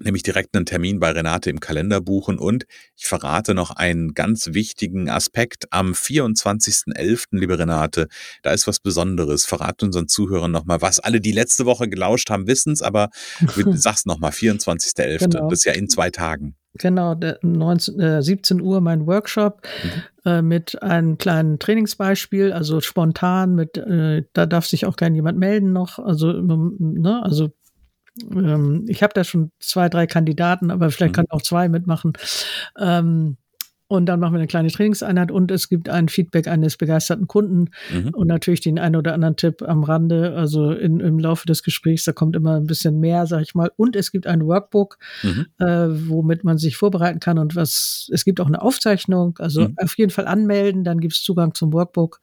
nämlich 0.00 0.22
direkt 0.22 0.54
einen 0.54 0.66
Termin 0.66 1.00
bei 1.00 1.10
Renate 1.10 1.50
im 1.50 1.60
Kalender 1.60 2.00
buchen 2.00 2.38
und 2.38 2.66
ich 2.96 3.06
verrate 3.06 3.54
noch 3.54 3.70
einen 3.70 4.14
ganz 4.14 4.48
wichtigen 4.52 5.08
Aspekt 5.08 5.66
am 5.70 5.92
24.11., 5.92 7.26
liebe 7.30 7.58
Renate, 7.58 8.08
da 8.42 8.52
ist 8.52 8.66
was 8.66 8.80
Besonderes. 8.80 9.46
Verrate 9.46 9.86
unseren 9.86 10.08
Zuhörern 10.08 10.50
nochmal 10.50 10.82
was. 10.82 11.00
Alle, 11.00 11.20
die 11.20 11.32
letzte 11.32 11.66
Woche 11.66 11.88
gelauscht 11.88 12.30
haben, 12.30 12.46
wissen 12.46 12.72
es, 12.72 12.82
aber 12.82 13.08
sag's 13.72 14.06
nochmal, 14.06 14.32
24.11., 14.32 15.18
genau. 15.18 15.48
das 15.48 15.60
ist 15.60 15.64
ja 15.64 15.72
in 15.72 15.88
zwei 15.88 16.10
Tagen. 16.10 16.56
Genau, 16.78 17.18
19, 17.42 18.00
äh, 18.00 18.22
17 18.22 18.60
Uhr 18.60 18.82
mein 18.82 19.06
Workshop 19.06 19.62
mhm. 19.82 20.30
äh, 20.30 20.42
mit 20.42 20.82
einem 20.82 21.16
kleinen 21.16 21.58
Trainingsbeispiel, 21.58 22.52
also 22.52 22.80
spontan 22.80 23.54
mit, 23.54 23.78
äh, 23.78 24.24
da 24.34 24.44
darf 24.44 24.66
sich 24.66 24.84
auch 24.84 24.96
kein 24.96 25.14
jemand 25.14 25.38
melden 25.38 25.72
noch, 25.72 25.98
also, 25.98 26.32
ne, 26.32 27.22
also 27.24 27.50
ähm, 28.30 28.84
ich 28.88 29.02
habe 29.02 29.14
da 29.14 29.24
schon 29.24 29.50
zwei, 29.60 29.88
drei 29.88 30.06
Kandidaten, 30.06 30.70
aber 30.70 30.90
vielleicht 30.90 31.12
mhm. 31.12 31.16
kann 31.16 31.26
auch 31.30 31.42
zwei 31.42 31.68
mitmachen. 31.68 32.12
Ähm, 32.78 33.36
und 33.88 34.06
dann 34.06 34.18
machen 34.18 34.32
wir 34.32 34.38
eine 34.38 34.48
kleine 34.48 34.70
Trainingseinheit 34.70 35.30
und 35.30 35.52
es 35.52 35.68
gibt 35.68 35.88
ein 35.88 36.08
Feedback 36.08 36.48
eines 36.48 36.76
begeisterten 36.76 37.28
Kunden 37.28 37.70
mhm. 37.92 38.08
und 38.14 38.26
natürlich 38.26 38.60
den 38.60 38.80
einen 38.80 38.96
oder 38.96 39.14
anderen 39.14 39.36
Tipp 39.36 39.62
am 39.62 39.84
Rande, 39.84 40.34
also 40.34 40.72
in, 40.72 40.98
im 40.98 41.20
Laufe 41.20 41.46
des 41.46 41.62
Gesprächs, 41.62 42.02
da 42.02 42.12
kommt 42.12 42.34
immer 42.34 42.56
ein 42.56 42.66
bisschen 42.66 42.98
mehr, 42.98 43.26
sag 43.26 43.42
ich 43.42 43.54
mal. 43.54 43.70
Und 43.76 43.94
es 43.94 44.10
gibt 44.10 44.26
ein 44.26 44.44
Workbook, 44.44 44.98
mhm. 45.22 45.46
äh, 45.58 45.86
womit 46.08 46.42
man 46.42 46.58
sich 46.58 46.76
vorbereiten 46.76 47.20
kann 47.20 47.38
und 47.38 47.54
was, 47.54 48.10
es 48.12 48.24
gibt 48.24 48.40
auch 48.40 48.48
eine 48.48 48.60
Aufzeichnung, 48.60 49.38
also 49.38 49.68
mhm. 49.68 49.76
auf 49.80 49.96
jeden 49.96 50.10
Fall 50.10 50.26
anmelden, 50.26 50.82
dann 50.82 50.98
gibt 50.98 51.14
es 51.14 51.22
Zugang 51.22 51.54
zum 51.54 51.72
Workbook. 51.72 52.20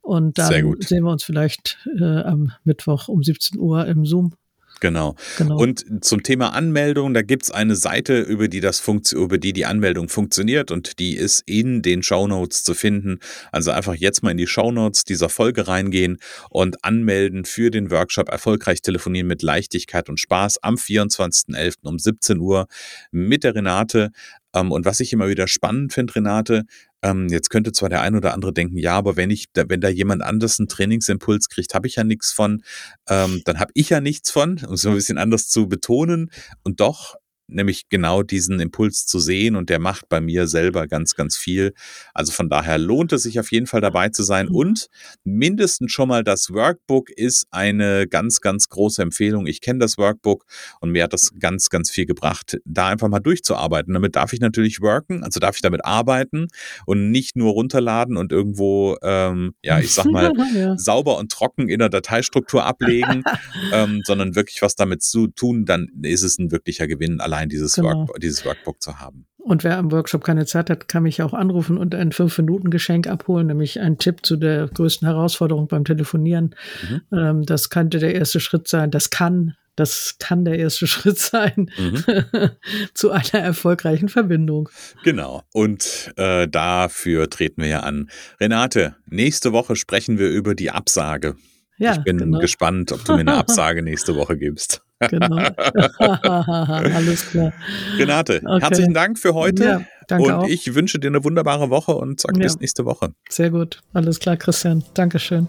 Und 0.00 0.38
dann 0.38 0.76
sehen 0.80 1.04
wir 1.04 1.10
uns 1.10 1.24
vielleicht 1.24 1.78
äh, 1.98 2.22
am 2.22 2.52
Mittwoch 2.64 3.08
um 3.08 3.22
17 3.22 3.60
Uhr 3.60 3.86
im 3.86 4.06
Zoom. 4.06 4.32
Genau. 4.80 5.14
genau. 5.36 5.56
Und 5.56 6.04
zum 6.04 6.22
Thema 6.22 6.52
Anmeldung, 6.52 7.14
da 7.14 7.22
gibt's 7.22 7.50
eine 7.50 7.76
Seite, 7.76 8.20
über 8.20 8.48
die 8.48 8.60
das 8.60 8.82
über 9.12 9.38
die 9.38 9.52
die 9.52 9.66
Anmeldung 9.66 10.08
funktioniert 10.08 10.70
und 10.70 10.98
die 10.98 11.14
ist 11.16 11.42
in 11.46 11.82
den 11.82 12.02
Shownotes 12.02 12.64
zu 12.64 12.74
finden. 12.74 13.18
Also 13.52 13.70
einfach 13.70 13.94
jetzt 13.94 14.22
mal 14.22 14.30
in 14.30 14.36
die 14.36 14.46
Shownotes 14.46 15.04
dieser 15.04 15.28
Folge 15.28 15.68
reingehen 15.68 16.18
und 16.48 16.84
anmelden 16.84 17.44
für 17.44 17.70
den 17.70 17.90
Workshop 17.90 18.28
Erfolgreich 18.28 18.82
telefonieren 18.82 19.28
mit 19.28 19.42
Leichtigkeit 19.42 20.08
und 20.08 20.18
Spaß 20.18 20.62
am 20.62 20.74
24.11. 20.74 21.74
um 21.82 21.98
17 21.98 22.38
Uhr 22.38 22.66
mit 23.10 23.44
der 23.44 23.54
Renate. 23.54 24.10
Ähm, 24.54 24.72
und 24.72 24.84
was 24.84 25.00
ich 25.00 25.12
immer 25.12 25.28
wieder 25.28 25.46
spannend 25.46 25.92
finde, 25.92 26.14
Renate, 26.16 26.64
ähm, 27.02 27.28
jetzt 27.28 27.50
könnte 27.50 27.72
zwar 27.72 27.88
der 27.88 28.02
ein 28.02 28.14
oder 28.14 28.34
andere 28.34 28.52
denken, 28.52 28.76
ja, 28.76 28.94
aber 28.96 29.16
wenn 29.16 29.30
ich, 29.30 29.52
da, 29.52 29.64
wenn 29.68 29.80
da 29.80 29.88
jemand 29.88 30.22
anders 30.22 30.58
einen 30.58 30.68
Trainingsimpuls 30.68 31.48
kriegt, 31.48 31.74
habe 31.74 31.86
ich 31.86 31.96
ja 31.96 32.04
nichts 32.04 32.32
von, 32.32 32.62
ähm, 33.08 33.42
dann 33.44 33.60
habe 33.60 33.72
ich 33.74 33.90
ja 33.90 34.00
nichts 34.00 34.30
von, 34.30 34.60
um 34.66 34.74
es 34.74 34.86
ein 34.86 34.94
bisschen 34.94 35.18
anders 35.18 35.48
zu 35.48 35.68
betonen. 35.68 36.30
Und 36.62 36.80
doch 36.80 37.16
nämlich 37.52 37.88
genau 37.88 38.22
diesen 38.22 38.60
Impuls 38.60 39.06
zu 39.06 39.18
sehen 39.18 39.56
und 39.56 39.70
der 39.70 39.78
macht 39.78 40.08
bei 40.08 40.20
mir 40.20 40.46
selber 40.46 40.86
ganz, 40.86 41.14
ganz 41.14 41.36
viel. 41.36 41.72
Also 42.14 42.32
von 42.32 42.48
daher 42.48 42.78
lohnt 42.78 43.12
es 43.12 43.22
sich 43.22 43.38
auf 43.40 43.50
jeden 43.52 43.66
Fall 43.66 43.80
dabei 43.80 44.08
zu 44.08 44.22
sein 44.22 44.46
mhm. 44.46 44.54
und 44.54 44.86
mindestens 45.24 45.92
schon 45.92 46.08
mal 46.08 46.24
das 46.24 46.50
Workbook 46.50 47.10
ist 47.10 47.46
eine 47.50 48.06
ganz, 48.06 48.40
ganz 48.40 48.68
große 48.68 49.02
Empfehlung. 49.02 49.46
Ich 49.46 49.60
kenne 49.60 49.78
das 49.78 49.98
Workbook 49.98 50.44
und 50.80 50.90
mir 50.90 51.04
hat 51.04 51.12
das 51.12 51.32
ganz, 51.38 51.68
ganz 51.68 51.90
viel 51.90 52.06
gebracht, 52.06 52.58
da 52.64 52.88
einfach 52.88 53.08
mal 53.08 53.20
durchzuarbeiten. 53.20 53.94
Damit 53.94 54.16
darf 54.16 54.32
ich 54.32 54.40
natürlich 54.40 54.80
worken, 54.80 55.24
also 55.24 55.40
darf 55.40 55.56
ich 55.56 55.62
damit 55.62 55.84
arbeiten 55.84 56.48
und 56.86 57.10
nicht 57.10 57.36
nur 57.36 57.52
runterladen 57.52 58.16
und 58.16 58.32
irgendwo, 58.32 58.96
ähm, 59.02 59.54
ja, 59.62 59.78
ich 59.78 59.92
sag 59.92 60.06
mal, 60.06 60.32
ja. 60.54 60.76
sauber 60.78 61.18
und 61.18 61.32
trocken 61.32 61.68
in 61.68 61.78
der 61.78 61.88
Dateistruktur 61.88 62.64
ablegen, 62.64 63.24
ähm, 63.72 64.02
sondern 64.04 64.34
wirklich 64.34 64.62
was 64.62 64.74
damit 64.74 65.02
zu 65.02 65.28
tun, 65.28 65.64
dann 65.64 65.88
ist 66.02 66.22
es 66.22 66.38
ein 66.38 66.50
wirklicher 66.50 66.86
Gewinn 66.86 67.20
allein 67.20 67.39
allein 67.40 67.48
dieses, 67.48 67.74
genau. 67.74 68.08
Work, 68.08 68.20
dieses 68.20 68.44
Workbook 68.44 68.82
zu 68.82 68.98
haben. 68.98 69.26
Und 69.38 69.64
wer 69.64 69.78
am 69.78 69.90
Workshop 69.90 70.22
keine 70.22 70.44
Zeit 70.44 70.68
hat, 70.68 70.86
kann 70.86 71.02
mich 71.02 71.22
auch 71.22 71.32
anrufen 71.32 71.78
und 71.78 71.94
ein 71.94 72.12
5-Minuten-Geschenk 72.12 73.06
abholen, 73.06 73.46
nämlich 73.46 73.80
ein 73.80 73.96
Tipp 73.96 74.24
zu 74.24 74.36
der 74.36 74.68
größten 74.68 75.08
Herausforderung 75.08 75.66
beim 75.66 75.84
Telefonieren. 75.84 76.54
Mhm. 76.88 77.00
Ähm, 77.12 77.46
das 77.46 77.70
könnte 77.70 77.98
der 77.98 78.14
erste 78.14 78.38
Schritt 78.38 78.68
sein. 78.68 78.90
Das 78.90 79.08
kann, 79.08 79.56
das 79.76 80.16
kann 80.18 80.44
der 80.44 80.58
erste 80.58 80.86
Schritt 80.86 81.18
sein 81.18 81.70
mhm. 81.78 82.04
zu 82.94 83.12
einer 83.12 83.42
erfolgreichen 83.42 84.10
Verbindung. 84.10 84.68
Genau. 85.04 85.42
Und 85.54 86.12
äh, 86.16 86.46
dafür 86.46 87.30
treten 87.30 87.62
wir 87.62 87.68
ja 87.68 87.80
an. 87.80 88.10
Renate, 88.40 88.96
nächste 89.06 89.52
Woche 89.52 89.74
sprechen 89.74 90.18
wir 90.18 90.28
über 90.28 90.54
die 90.54 90.70
Absage. 90.70 91.36
Ja, 91.78 91.92
ich 91.92 92.04
bin 92.04 92.18
genau. 92.18 92.40
gespannt, 92.40 92.92
ob 92.92 93.06
du 93.06 93.14
mir 93.14 93.20
eine 93.20 93.36
Absage 93.36 93.82
nächste 93.82 94.14
Woche 94.14 94.36
gibst. 94.36 94.82
Genau. 95.08 95.36
Alles 95.98 97.30
klar. 97.30 97.52
Renate, 97.96 98.42
okay. 98.44 98.60
herzlichen 98.60 98.94
Dank 98.94 99.18
für 99.18 99.34
heute. 99.34 99.64
Ja, 99.64 99.82
danke 100.08 100.26
und 100.26 100.32
auch. 100.32 100.48
ich 100.48 100.74
wünsche 100.74 100.98
dir 100.98 101.08
eine 101.08 101.24
wunderbare 101.24 101.70
Woche 101.70 101.92
und 101.92 102.20
sag 102.20 102.36
ja. 102.36 102.42
bis 102.42 102.60
nächste 102.60 102.84
Woche. 102.84 103.12
Sehr 103.28 103.50
gut. 103.50 103.80
Alles 103.94 104.20
klar, 104.20 104.36
Christian. 104.36 104.84
Dankeschön. 104.94 105.48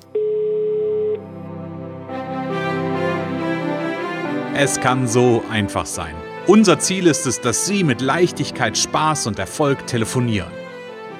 Es 4.56 4.80
kann 4.80 5.08
so 5.08 5.44
einfach 5.50 5.86
sein. 5.86 6.14
Unser 6.48 6.80
Ziel 6.80 7.08
ist 7.08 7.28
es, 7.28 7.40
dass 7.40 7.66
Sie 7.66 7.84
mit 7.84 8.02
Leichtigkeit, 8.02 8.78
Spaß 8.78 9.28
und 9.28 9.40
Erfolg 9.40 9.88
telefonieren. 9.88 10.52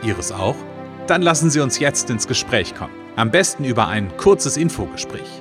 Ihres 0.04 0.32
auch? 0.32 0.56
Dann 1.08 1.22
lassen 1.22 1.50
Sie 1.50 1.60
uns 1.60 1.80
jetzt 1.80 2.10
ins 2.10 2.28
Gespräch 2.28 2.76
kommen. 2.76 2.94
Am 3.16 3.32
besten 3.32 3.66
über 3.66 3.88
ein 3.88 4.16
kurzes 4.18 4.58
Infogespräch. 4.58 5.41